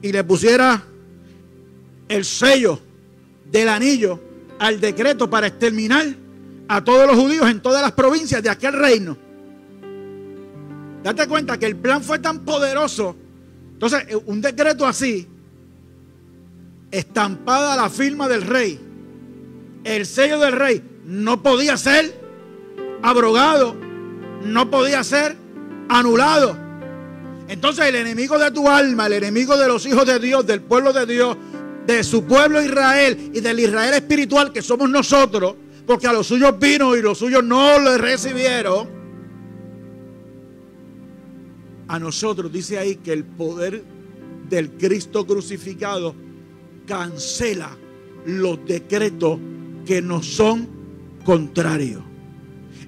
y 0.02 0.10
le 0.10 0.24
pusiera 0.24 0.82
el 2.08 2.24
sello 2.24 2.80
del 3.48 3.68
anillo 3.68 4.20
al 4.58 4.80
decreto 4.80 5.30
para 5.30 5.46
exterminar 5.46 6.06
a 6.66 6.82
todos 6.82 7.06
los 7.06 7.16
judíos 7.16 7.48
en 7.48 7.60
todas 7.60 7.80
las 7.80 7.92
provincias 7.92 8.42
de 8.42 8.50
aquel 8.50 8.72
reino. 8.72 9.16
Date 11.04 11.28
cuenta 11.28 11.56
que 11.58 11.66
el 11.66 11.76
plan 11.76 12.02
fue 12.02 12.18
tan 12.18 12.40
poderoso. 12.40 13.14
Entonces, 13.74 14.04
un 14.26 14.40
decreto 14.40 14.84
así, 14.84 15.28
estampada 16.90 17.76
la 17.76 17.90
firma 17.90 18.28
del 18.28 18.42
rey, 18.42 18.80
el 19.84 20.06
sello 20.06 20.38
del 20.38 20.52
rey, 20.52 20.82
no 21.04 21.42
podía 21.42 21.76
ser 21.76 22.14
abrogado, 23.02 23.74
no 24.44 24.70
podía 24.70 25.02
ser 25.04 25.36
anulado. 25.88 26.56
Entonces 27.48 27.86
el 27.86 27.96
enemigo 27.96 28.38
de 28.38 28.50
tu 28.50 28.68
alma, 28.68 29.06
el 29.06 29.14
enemigo 29.14 29.56
de 29.56 29.68
los 29.68 29.86
hijos 29.86 30.06
de 30.06 30.18
Dios, 30.18 30.46
del 30.46 30.60
pueblo 30.60 30.92
de 30.92 31.06
Dios, 31.06 31.36
de 31.86 32.04
su 32.04 32.24
pueblo 32.24 32.62
Israel 32.62 33.30
y 33.32 33.40
del 33.40 33.60
Israel 33.60 33.94
espiritual 33.94 34.52
que 34.52 34.60
somos 34.60 34.90
nosotros, 34.90 35.54
porque 35.86 36.06
a 36.06 36.12
los 36.12 36.26
suyos 36.26 36.58
vino 36.58 36.94
y 36.94 37.00
los 37.00 37.18
suyos 37.18 37.42
no 37.42 37.78
le 37.78 37.96
recibieron. 37.96 38.98
A 41.88 41.98
nosotros 41.98 42.52
dice 42.52 42.78
ahí 42.78 42.96
que 42.96 43.14
el 43.14 43.24
poder 43.24 43.82
del 44.50 44.72
Cristo 44.72 45.26
crucificado 45.26 46.14
cancela 46.88 47.76
los 48.26 48.64
decretos 48.64 49.38
que 49.86 50.02
nos 50.02 50.26
son 50.26 50.68
contrarios. 51.24 52.02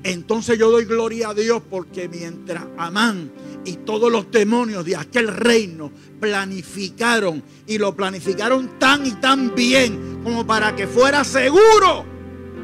Entonces 0.03 0.59
yo 0.59 0.71
doy 0.71 0.87
gloria 0.87 1.29
a 1.29 1.35
Dios 1.35 1.63
porque 1.69 2.09
mientras 2.09 2.65
Amán 2.79 3.31
y 3.65 3.75
todos 3.77 4.11
los 4.11 4.31
demonios 4.31 4.85
de 4.85 4.97
aquel 4.97 5.29
reino 5.29 5.93
planificaron 6.19 7.43
y 7.67 7.77
lo 7.77 7.95
planificaron 7.95 8.79
tan 8.79 9.07
y 9.07 9.13
tan 9.13 9.55
bien 9.55 10.21
como 10.25 10.47
para 10.47 10.75
que 10.75 10.87
fuera 10.87 11.23
seguro 11.23 12.05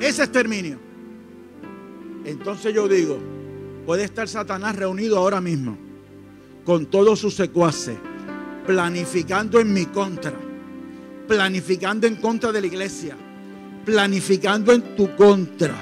ese 0.00 0.24
exterminio. 0.24 0.78
Entonces 2.24 2.74
yo 2.74 2.88
digo, 2.88 3.18
puede 3.84 4.04
estar 4.04 4.28
Satanás 4.28 4.74
reunido 4.74 5.18
ahora 5.18 5.40
mismo 5.40 5.76
con 6.64 6.86
todos 6.86 7.20
sus 7.20 7.34
secuaces, 7.34 7.96
planificando 8.66 9.60
en 9.60 9.72
mi 9.72 9.86
contra, 9.86 10.32
planificando 11.26 12.06
en 12.06 12.16
contra 12.16 12.52
de 12.52 12.60
la 12.60 12.66
iglesia, 12.66 13.16
planificando 13.84 14.72
en 14.72 14.96
tu 14.96 15.14
contra, 15.16 15.74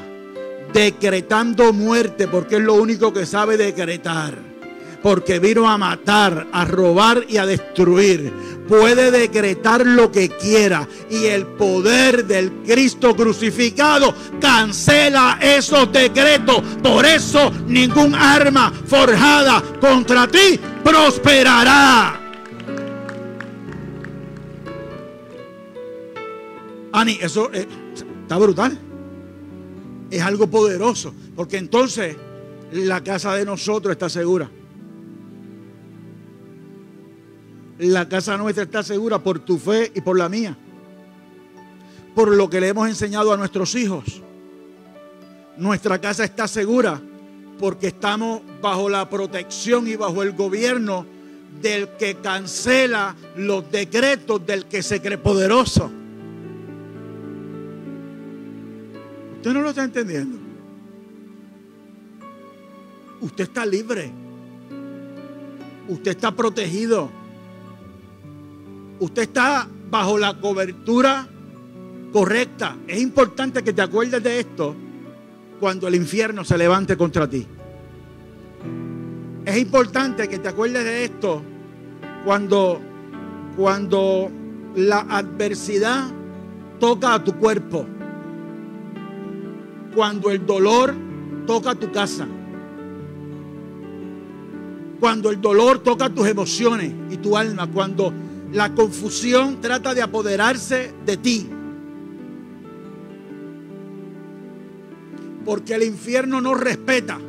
decretando 0.73 1.73
muerte 1.73 2.29
porque 2.29 2.57
es 2.57 2.63
lo 2.63 2.75
único 2.75 3.13
que 3.13 3.27
sabe 3.27 3.57
decretar 3.57 4.55
porque 5.05 5.39
vino 5.39 5.69
a 5.69 5.77
matar, 5.77 6.47
a 6.51 6.65
robar 6.65 7.27
y 7.29 7.37
a 7.37 7.45
destruir. 7.45 8.33
Puede 8.67 9.11
decretar 9.11 9.85
lo 9.85 10.11
que 10.11 10.31
quiera 10.31 10.89
y 11.11 11.27
el 11.27 11.45
poder 11.45 12.25
del 12.25 12.51
Cristo 12.67 13.15
crucificado 13.15 14.15
cancela 14.41 15.39
esos 15.43 15.93
decretos. 15.93 16.63
Por 16.83 17.05
eso 17.05 17.53
ningún 17.67 18.15
arma 18.15 18.73
forjada 18.87 19.63
contra 19.79 20.27
ti 20.27 20.59
prosperará. 20.83 22.24
Ani, 26.95 27.19
eso 27.21 27.51
eh, 27.53 27.67
está 28.23 28.39
brutal. 28.39 28.79
Es 30.13 30.23
algo 30.23 30.47
poderoso, 30.47 31.13
porque 31.35 31.57
entonces 31.57 32.17
la 32.71 33.03
casa 33.03 33.35
de 33.35 33.45
nosotros 33.45 33.91
está 33.91 34.09
segura. 34.09 34.49
La 37.81 38.09
casa 38.09 38.37
nuestra 38.37 38.63
está 38.63 38.85
segura 38.85 39.19
por 39.19 39.41
tu 39.41 39.59
fe 39.59 39.91
y 39.93 40.03
por 40.03 40.17
la 40.17 40.29
mía. 40.29 40.57
Por 42.15 42.29
lo 42.29 42.49
que 42.49 42.61
le 42.61 42.69
hemos 42.69 42.89
enseñado 42.89 43.33
a 43.33 43.37
nuestros 43.37 43.75
hijos. 43.75 44.23
Nuestra 45.57 46.01
casa 46.01 46.23
está 46.23 46.47
segura 46.47 47.03
porque 47.59 47.89
estamos 47.89 48.41
bajo 48.63 48.89
la 48.89 49.11
protección 49.11 49.89
y 49.89 49.97
bajo 49.97 50.23
el 50.23 50.31
gobierno 50.31 51.05
del 51.61 51.89
que 51.99 52.15
cancela 52.19 53.17
los 53.35 53.69
decretos 53.73 54.47
del 54.47 54.67
que 54.67 54.81
se 54.81 55.03
cree 55.03 55.19
poderoso. 55.19 55.91
Usted 59.45 59.53
no 59.53 59.61
lo 59.61 59.69
está 59.69 59.85
entendiendo. 59.85 60.39
Usted 63.21 63.45
está 63.45 63.67
libre. 63.67 64.11
Usted 65.87 66.13
está 66.13 66.35
protegido. 66.35 67.11
Usted 69.01 69.21
está 69.21 69.69
bajo 69.91 70.17
la 70.17 70.41
cobertura 70.41 71.29
correcta. 72.11 72.79
Es 72.87 72.99
importante 72.99 73.63
que 73.63 73.75
te 73.75 73.83
acuerdes 73.83 74.23
de 74.23 74.41
esto 74.41 74.75
cuando 75.61 75.89
el 75.89 75.97
infierno 75.97 76.43
se 76.43 76.57
levante 76.57 76.97
contra 76.97 77.29
ti. 77.29 77.47
Es 79.45 79.59
importante 79.59 80.27
que 80.27 80.39
te 80.39 80.49
acuerdes 80.49 80.85
de 80.85 81.05
esto 81.05 81.43
cuando, 82.25 82.81
cuando 83.59 84.31
la 84.75 85.01
adversidad 85.01 86.11
toca 86.81 87.13
a 87.13 87.23
tu 87.23 87.35
cuerpo. 87.35 87.87
Cuando 89.95 90.31
el 90.31 90.45
dolor 90.45 90.95
toca 91.47 91.75
tu 91.75 91.93
casa. 91.93 92.27
Cuando 94.99 95.31
el 95.31 95.41
dolor 95.41 95.81
toca 95.81 96.09
tus 96.09 96.27
emociones 96.27 96.93
y 97.11 97.17
tu 97.19 97.37
alma. 97.37 97.71
Cuando 97.71 98.13
la 98.53 98.75
confusión 98.75 99.61
trata 99.61 99.95
de 99.95 100.03
apoderarse 100.03 100.93
de 101.05 101.17
ti. 101.17 101.49
Porque 105.45 105.75
el 105.75 105.83
infierno 105.83 106.41
no 106.41 106.55
respeta. 106.55 107.21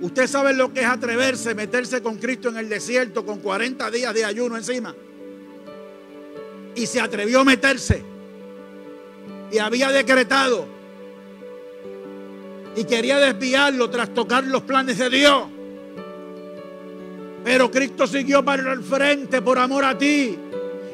Usted 0.00 0.26
sabe 0.28 0.54
lo 0.54 0.72
que 0.72 0.80
es 0.80 0.86
atreverse, 0.86 1.54
meterse 1.54 2.02
con 2.02 2.18
Cristo 2.18 2.50
en 2.50 2.56
el 2.58 2.68
desierto 2.68 3.26
con 3.26 3.40
40 3.40 3.90
días 3.90 4.14
de 4.14 4.24
ayuno 4.24 4.56
encima. 4.56 4.94
Y 6.76 6.86
se 6.86 7.00
atrevió 7.00 7.40
a 7.40 7.44
meterse. 7.44 8.02
Y 9.50 9.58
había 9.58 9.90
decretado. 9.90 10.77
Y 12.76 12.84
quería 12.84 13.18
desviarlo 13.18 13.90
tras 13.90 14.14
tocar 14.14 14.44
los 14.44 14.62
planes 14.62 14.98
de 14.98 15.10
Dios. 15.10 15.44
Pero 17.44 17.70
Cristo 17.70 18.06
siguió 18.06 18.44
para 18.44 18.72
el 18.72 18.82
frente 18.82 19.40
por 19.42 19.58
amor 19.58 19.84
a 19.84 19.96
ti. 19.96 20.38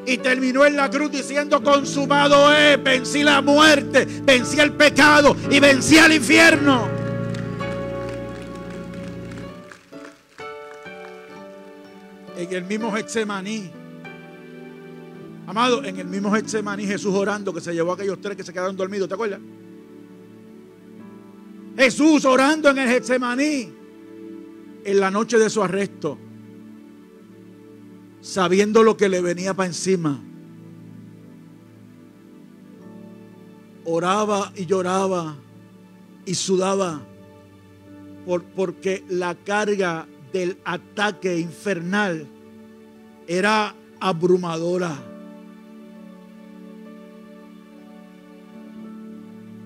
Y 0.07 0.19
terminó 0.19 0.65
en 0.65 0.77
la 0.77 0.91
cruz 0.91 1.11
diciendo, 1.11 1.63
consumado 1.63 2.55
es, 2.55 2.83
vencí 2.83 3.23
la 3.23 3.41
muerte, 3.41 4.07
vencí 4.23 4.61
el 4.61 4.73
pecado 4.73 5.35
y 5.51 5.61
vencí 5.61 5.99
al 5.99 6.13
infierno. 6.13 6.89
En 12.37 12.53
el 12.53 12.65
mismo 12.65 12.93
Getsemaní. 12.93 13.71
Amado, 15.47 15.85
en 15.85 15.99
el 15.99 16.07
mismo 16.07 16.31
Getsemaní 16.33 16.87
Jesús 16.87 17.15
orando 17.15 17.53
que 17.55 17.61
se 17.61 17.73
llevó 17.73 17.93
a 17.93 17.95
aquellos 17.95 18.21
tres 18.21 18.37
que 18.37 18.45
se 18.45 18.53
quedaron 18.53 18.77
dormidos, 18.77 19.09
¿te 19.09 19.15
acuerdas? 19.15 19.41
Jesús 21.77 22.25
orando 22.25 22.71
en 22.71 22.79
el 22.79 22.89
Getsemaní 22.89 23.73
en 24.85 25.01
la 25.01 25.11
noche 25.11 25.39
de 25.39 25.51
su 25.51 25.63
arresto 25.63 26.19
sabiendo 28.25 28.83
lo 28.83 28.97
que 28.97 29.11
le 29.11 29.21
venía 29.21 29.53
para 29.53 29.67
encima. 29.67 30.19
Oraba 33.85 34.51
y 34.57 34.65
lloraba 34.65 35.37
y 36.25 36.35
sudaba 36.35 37.03
por, 38.25 38.43
porque 38.43 39.05
la 39.11 39.35
carga 39.35 40.07
del 40.33 40.57
ataque 40.65 41.39
infernal 41.39 42.27
era 43.29 43.75
abrumadora. 44.01 44.97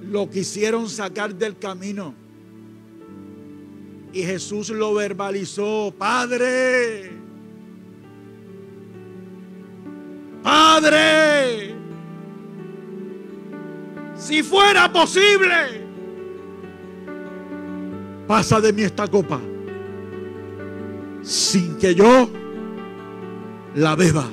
Lo 0.08 0.28
quisieron 0.30 0.88
sacar 0.88 1.34
del 1.34 1.58
camino. 1.58 2.14
Y 4.12 4.22
Jesús 4.22 4.70
lo 4.70 4.94
verbalizó, 4.94 5.92
Padre, 5.96 7.10
Padre, 10.42 11.74
si 14.16 14.42
fuera 14.42 14.90
posible, 14.90 15.82
pasa 18.26 18.60
de 18.60 18.72
mí 18.72 18.82
esta 18.82 19.06
copa 19.06 19.40
sin 21.22 21.76
que 21.76 21.94
yo 21.94 22.30
la 23.74 23.94
beba. 23.94 24.24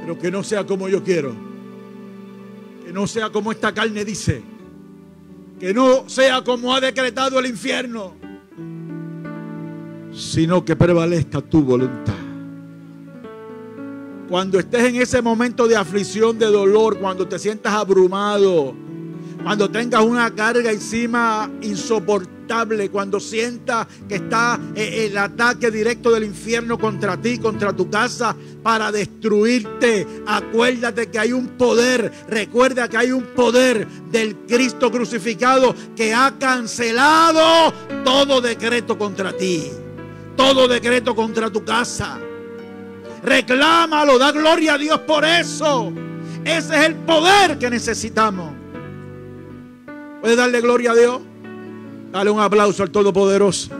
Pero 0.00 0.18
que 0.18 0.30
no 0.30 0.44
sea 0.44 0.64
como 0.64 0.88
yo 0.88 1.02
quiero. 1.02 1.43
No 2.94 3.08
sea 3.08 3.28
como 3.28 3.50
esta 3.50 3.74
carne 3.74 4.04
dice. 4.04 4.40
Que 5.58 5.74
no 5.74 6.08
sea 6.08 6.44
como 6.44 6.72
ha 6.72 6.80
decretado 6.80 7.40
el 7.40 7.46
infierno. 7.46 8.14
Sino 10.12 10.64
que 10.64 10.76
prevalezca 10.76 11.40
tu 11.40 11.60
voluntad. 11.64 12.14
Cuando 14.28 14.60
estés 14.60 14.84
en 14.84 15.02
ese 15.02 15.20
momento 15.20 15.66
de 15.66 15.74
aflicción, 15.74 16.38
de 16.38 16.46
dolor, 16.46 17.00
cuando 17.00 17.26
te 17.26 17.36
sientas 17.40 17.72
abrumado, 17.72 18.76
cuando 19.42 19.68
tengas 19.68 20.04
una 20.04 20.32
carga 20.32 20.70
encima 20.70 21.50
insoportable, 21.62 22.33
cuando 22.90 23.20
sientas 23.20 23.86
que 24.08 24.16
está 24.16 24.60
eh, 24.74 25.06
el 25.06 25.18
ataque 25.18 25.70
directo 25.70 26.10
del 26.10 26.24
infierno 26.24 26.78
contra 26.78 27.16
ti, 27.16 27.38
contra 27.38 27.72
tu 27.72 27.90
casa, 27.90 28.36
para 28.62 28.92
destruirte, 28.92 30.06
acuérdate 30.26 31.10
que 31.10 31.18
hay 31.18 31.32
un 31.32 31.48
poder, 31.48 32.12
recuerda 32.28 32.88
que 32.88 32.96
hay 32.96 33.12
un 33.12 33.24
poder 33.34 33.86
del 34.10 34.36
Cristo 34.46 34.90
crucificado 34.90 35.74
que 35.96 36.14
ha 36.14 36.34
cancelado 36.38 37.72
todo 38.04 38.40
decreto 38.40 38.96
contra 38.96 39.36
ti, 39.36 39.70
todo 40.36 40.68
decreto 40.68 41.14
contra 41.14 41.50
tu 41.50 41.64
casa. 41.64 42.18
Reclámalo, 43.22 44.18
da 44.18 44.32
gloria 44.32 44.74
a 44.74 44.78
Dios 44.78 45.00
por 45.00 45.24
eso. 45.24 45.92
Ese 46.44 46.76
es 46.78 46.86
el 46.86 46.94
poder 46.94 47.58
que 47.58 47.70
necesitamos. 47.70 48.52
¿Puedes 50.20 50.36
darle 50.36 50.60
gloria 50.60 50.92
a 50.92 50.94
Dios? 50.94 51.20
Dale 52.14 52.30
un 52.30 52.38
aplauso 52.38 52.84
al 52.84 52.92
Todopoderoso. 52.92 53.70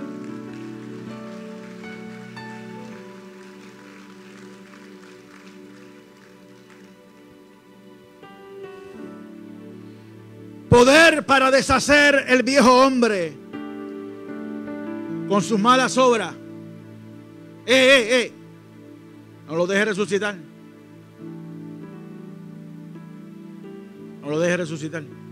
Poder 10.68 11.24
para 11.24 11.52
deshacer 11.52 12.24
el 12.26 12.42
viejo 12.42 12.84
hombre 12.84 13.36
con 15.28 15.40
sus 15.40 15.60
malas 15.60 15.96
obras. 15.96 16.34
Eh, 17.66 17.72
eh, 17.72 18.16
eh. 18.16 18.32
No 19.46 19.54
lo 19.54 19.68
deje 19.68 19.84
resucitar. 19.84 20.34
No 24.22 24.28
lo 24.28 24.40
deje 24.40 24.56
resucitar. 24.56 25.23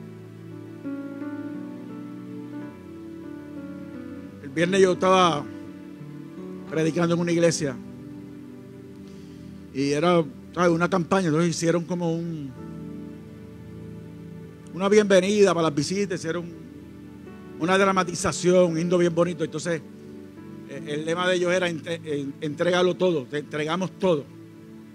Viernes 4.54 4.80
yo 4.80 4.92
estaba 4.92 5.44
predicando 6.70 7.14
en 7.14 7.20
una 7.20 7.32
iglesia 7.32 7.76
y 9.74 9.90
era 9.92 10.24
una 10.70 10.88
campaña, 10.88 11.28
entonces 11.28 11.50
hicieron 11.50 11.84
como 11.84 12.14
un 12.14 12.52
una 14.74 14.88
bienvenida 14.88 15.52
para 15.52 15.68
las 15.68 15.74
visitas, 15.74 16.18
hicieron 16.18 16.46
una 17.60 17.76
dramatización, 17.76 18.76
un 18.76 18.98
bien 18.98 19.14
bonito. 19.14 19.44
Entonces, 19.44 19.82
eh, 20.68 20.82
el 20.86 21.04
lema 21.04 21.28
de 21.28 21.36
ellos 21.36 21.52
era 21.52 21.68
eh, 21.68 22.26
entregarlo 22.40 22.94
todo, 22.96 23.24
te 23.24 23.38
entregamos 23.38 23.90
todo, 23.98 24.24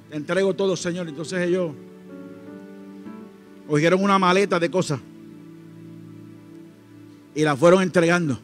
te 0.09 0.17
entrego 0.17 0.55
todo, 0.55 0.75
Señor. 0.75 1.07
Entonces 1.07 1.47
ellos 1.47 1.71
cogieron 3.67 4.03
una 4.03 4.17
maleta 4.17 4.59
de 4.59 4.71
cosas 4.71 4.99
y 7.35 7.43
las 7.43 7.57
fueron 7.57 7.83
entregando. 7.83 8.39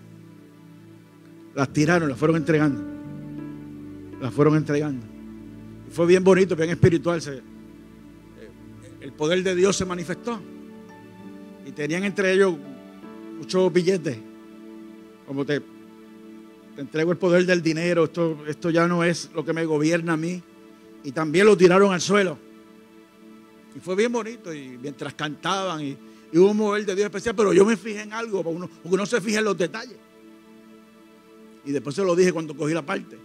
Las 1.56 1.72
tiraron, 1.72 2.10
las 2.10 2.18
fueron 2.18 2.38
entregando. 2.38 2.82
Las 4.20 4.34
fueron 4.34 4.56
entregando. 4.56 5.06
fue 5.92 6.06
bien 6.08 6.24
bonito, 6.24 6.56
bien 6.56 6.70
espiritual. 6.70 7.22
Eh, 7.28 7.42
el 9.02 9.14
poder 9.14 9.44
de 9.44 9.54
Dios 9.56 9.76
se 9.76 9.86
manifestó. 9.86 10.40
Y 11.66 11.72
tenían 11.72 12.04
entre 12.04 12.34
ellos 12.34 12.56
muchos 13.38 13.72
billetes. 13.72 14.18
Como 15.28 15.46
te, 15.46 15.60
te 15.60 16.82
entrego 16.82 17.12
el 17.12 17.18
poder 17.18 17.46
del 17.46 17.62
dinero, 17.62 18.06
esto, 18.06 18.44
esto 18.48 18.70
ya 18.70 18.88
no 18.88 19.04
es 19.04 19.30
lo 19.34 19.46
que 19.46 19.54
me 19.54 19.66
gobierna 19.66 20.14
a 20.14 20.18
mí. 20.18 20.42
Y 21.04 21.12
también 21.12 21.46
lo 21.46 21.56
tiraron 21.56 21.94
al 21.94 22.02
suelo. 22.02 22.38
Y 23.76 23.80
fue 23.80 23.96
bien 23.96 24.12
bonito. 24.12 24.54
Y 24.54 24.78
mientras 24.82 25.14
cantaban, 25.14 25.82
y, 25.82 25.98
hubo 26.34 26.52
un 26.52 26.58
mover 26.58 26.86
de 26.86 26.96
Dios 26.96 27.06
especial, 27.06 27.36
pero 27.36 27.54
yo 27.54 27.64
me 27.66 27.78
fijé 27.78 28.02
en 28.02 28.14
algo, 28.14 28.44
porque 28.44 28.58
uno, 28.58 28.68
porque 28.68 28.96
uno 28.96 29.06
se 29.06 29.22
fija 29.22 29.40
en 29.40 29.46
los 29.46 29.58
detalles. 29.58 29.98
Y 31.66 31.72
después 31.72 31.96
se 31.96 32.04
lo 32.04 32.16
dije 32.16 32.34
cuando 32.34 32.56
cogí 32.56 32.74
la 32.74 32.86
parte. 32.86 33.18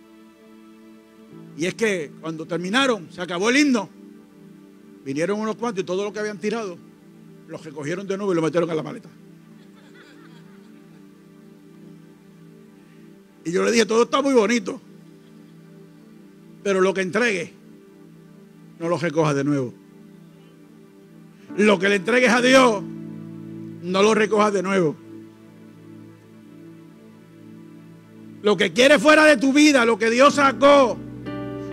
Y 1.57 1.66
es 1.66 1.74
que 1.74 2.12
cuando 2.20 2.47
terminaron, 2.47 3.11
se 3.11 3.20
acabó 3.20 3.51
el 3.51 3.57
himno. 3.57 3.89
Vinieron 5.05 5.41
unos 5.41 5.57
cuantos 5.57 5.82
y 5.82 5.86
todo 5.86 6.05
lo 6.05 6.12
que 6.12 6.20
habían 6.20 6.39
tirado 6.39 6.78
los 7.49 7.64
recogieron 7.64 8.07
de 8.07 8.16
nuevo 8.16 8.32
y 8.32 8.36
lo 8.36 8.43
metieron 8.43 8.68
en 8.70 8.76
la 8.76 8.82
maleta. 8.82 9.09
Y 13.45 13.51
yo 13.51 13.64
le 13.64 13.72
dije, 13.72 13.86
todo 13.86 14.03
está 14.03 14.20
muy 14.20 14.34
bonito, 14.34 14.78
pero 16.62 16.82
lo 16.82 16.93
que 16.93 17.01
entregue, 17.01 17.55
no 18.78 18.89
lo 18.91 18.99
recoja 18.99 19.32
de 19.32 19.45
nuevo. 19.45 19.72
Lo 21.57 21.78
que 21.78 21.89
le 21.89 21.97
entregues 21.97 22.30
a 22.30 22.43
Dios, 22.43 22.82
no 23.82 24.03
lo 24.03 24.14
recojas 24.14 24.53
de 24.53 24.62
nuevo. 24.62 24.95
Lo 28.43 28.57
que 28.57 28.72
quieres 28.72 29.03
fuera 29.03 29.24
de 29.24 29.36
tu 29.36 29.53
vida, 29.53 29.84
lo 29.84 29.99
que 29.99 30.11
Dios 30.11 30.34
sacó, 30.34 30.97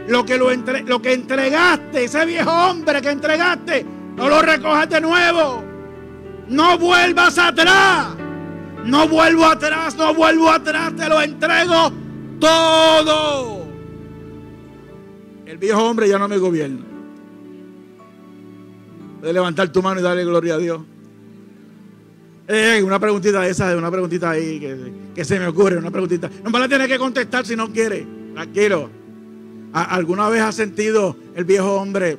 lo 0.07 0.25
que, 0.25 0.37
lo, 0.37 0.49
lo 0.85 1.01
que 1.01 1.13
entregaste, 1.13 2.05
ese 2.05 2.25
viejo 2.25 2.51
hombre 2.51 3.01
que 3.01 3.09
entregaste, 3.09 3.85
no 4.15 4.29
lo 4.29 4.41
recojas 4.41 4.89
de 4.89 5.01
nuevo. 5.01 5.63
No 6.47 6.77
vuelvas 6.77 7.37
atrás. 7.37 8.07
No 8.85 9.07
vuelvo 9.07 9.45
atrás, 9.45 9.95
no 9.95 10.13
vuelvo 10.13 10.49
atrás. 10.49 10.95
Te 10.95 11.09
lo 11.09 11.21
entrego 11.21 11.91
todo. 12.39 13.65
El 15.45 15.57
viejo 15.57 15.83
hombre 15.83 16.07
ya 16.07 16.19
no 16.19 16.27
me 16.27 16.37
gobierna. 16.37 16.83
Puedes 19.19 19.33
levantar 19.33 19.69
tu 19.69 19.81
mano 19.81 19.99
y 19.99 20.03
darle 20.03 20.23
gloria 20.23 20.55
a 20.55 20.57
Dios. 20.57 20.81
Eh, 22.47 22.83
una 22.83 22.99
preguntita 22.99 23.47
esa, 23.47 23.75
una 23.75 23.89
preguntita 23.89 24.29
ahí 24.29 24.59
que, 25.13 25.25
se 25.25 25.39
me 25.39 25.47
ocurre, 25.47 25.77
una 25.77 25.89
preguntita. 25.91 26.29
No 26.43 26.49
me 26.49 26.59
la 26.59 26.67
tienes 26.67 26.87
que 26.87 26.97
contestar 26.97 27.45
si 27.45 27.55
no 27.55 27.71
quiere. 27.71 28.05
Tranquilo. 28.33 28.89
¿Alguna 29.73 30.29
vez 30.29 30.41
has 30.41 30.55
sentido 30.55 31.17
el 31.35 31.43
viejo 31.43 31.75
hombre 31.75 32.17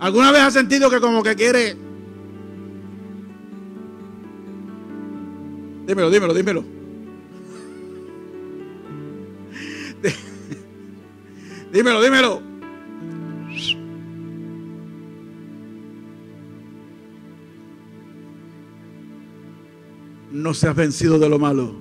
¿Alguna 0.00 0.32
vez 0.32 0.40
has 0.40 0.54
sentido 0.54 0.88
que 0.88 0.98
como 0.98 1.22
que 1.22 1.36
quiere... 1.36 1.76
Dímelo, 5.86 6.10
dímelo, 6.10 6.32
dímelo. 6.32 6.64
dímelo, 11.72 12.02
dímelo. 12.02 12.49
No 20.40 20.54
seas 20.54 20.74
vencido 20.74 21.18
de 21.18 21.28
lo 21.28 21.38
malo, 21.38 21.74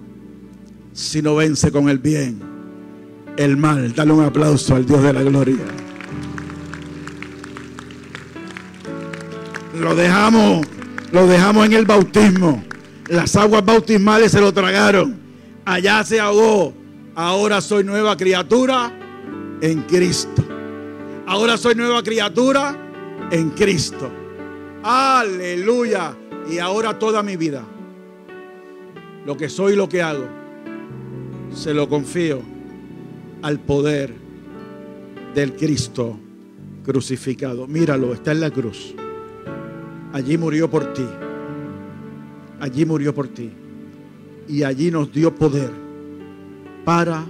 sino 0.92 1.36
vence 1.36 1.72
con 1.72 1.88
el 1.88 1.98
bien, 1.98 2.42
el 3.38 3.56
mal. 3.56 3.94
Dale 3.96 4.12
un 4.12 4.26
aplauso 4.26 4.76
al 4.76 4.86
Dios 4.86 5.02
de 5.02 5.14
la 5.14 5.24
gloria. 5.24 5.56
Lo 9.80 9.96
dejamos, 9.96 10.68
lo 11.14 11.26
dejamos 11.26 11.68
en 11.68 11.74
el 11.74 11.86
bautismo. 11.86 12.62
Las 13.08 13.38
aguas 13.38 13.64
bautismales 13.64 14.34
se 14.34 14.42
lo 14.42 14.54
tragaron. 14.54 15.18
Allá 15.64 16.04
se 16.04 16.20
ahogó. 16.20 16.74
Ahora 17.16 17.62
soy 17.62 17.86
nueva 17.86 18.18
criatura 18.18 18.92
en 19.62 19.84
Cristo. 19.84 20.44
Ahora 21.26 21.58
soy 21.58 21.76
nueva 21.76 22.04
criatura 22.04 22.76
en 23.32 23.52
Cristo. 23.52 24.12
Aleluya. 24.84 26.14
Y 26.52 26.60
ahora 26.60 27.00
toda 27.00 27.24
mi 27.24 27.38
vida, 27.38 27.64
lo 29.26 29.38
que 29.38 29.50
soy 29.50 29.74
y 29.74 29.76
lo 29.76 29.90
que 29.90 30.02
hago, 30.02 30.26
se 31.54 31.74
lo 31.74 31.90
confío 31.90 32.42
al 33.42 33.60
poder 33.60 34.14
del 35.34 35.56
Cristo 35.56 36.18
crucificado. 36.84 37.68
Míralo, 37.68 38.14
está 38.14 38.32
en 38.32 38.42
la 38.42 38.52
cruz. 38.52 38.96
Allí 40.14 40.38
murió 40.38 40.70
por 40.70 40.94
ti. 40.94 41.06
Allí 42.60 42.86
murió 42.86 43.14
por 43.14 43.28
ti. 43.28 43.52
Y 44.48 44.64
allí 44.64 44.90
nos 44.90 45.12
dio 45.12 45.34
poder 45.34 45.70
para 46.84 47.26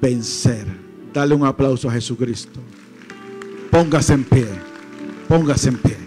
vencer. 0.00 0.66
Dale 1.12 1.34
un 1.34 1.44
aplauso 1.44 1.88
a 1.88 1.92
Jesucristo. 1.92 2.60
Póngase 3.70 4.14
en 4.14 4.24
pie. 4.24 4.46
Póngase 5.28 5.68
en 5.70 5.76
pie. 5.78 6.01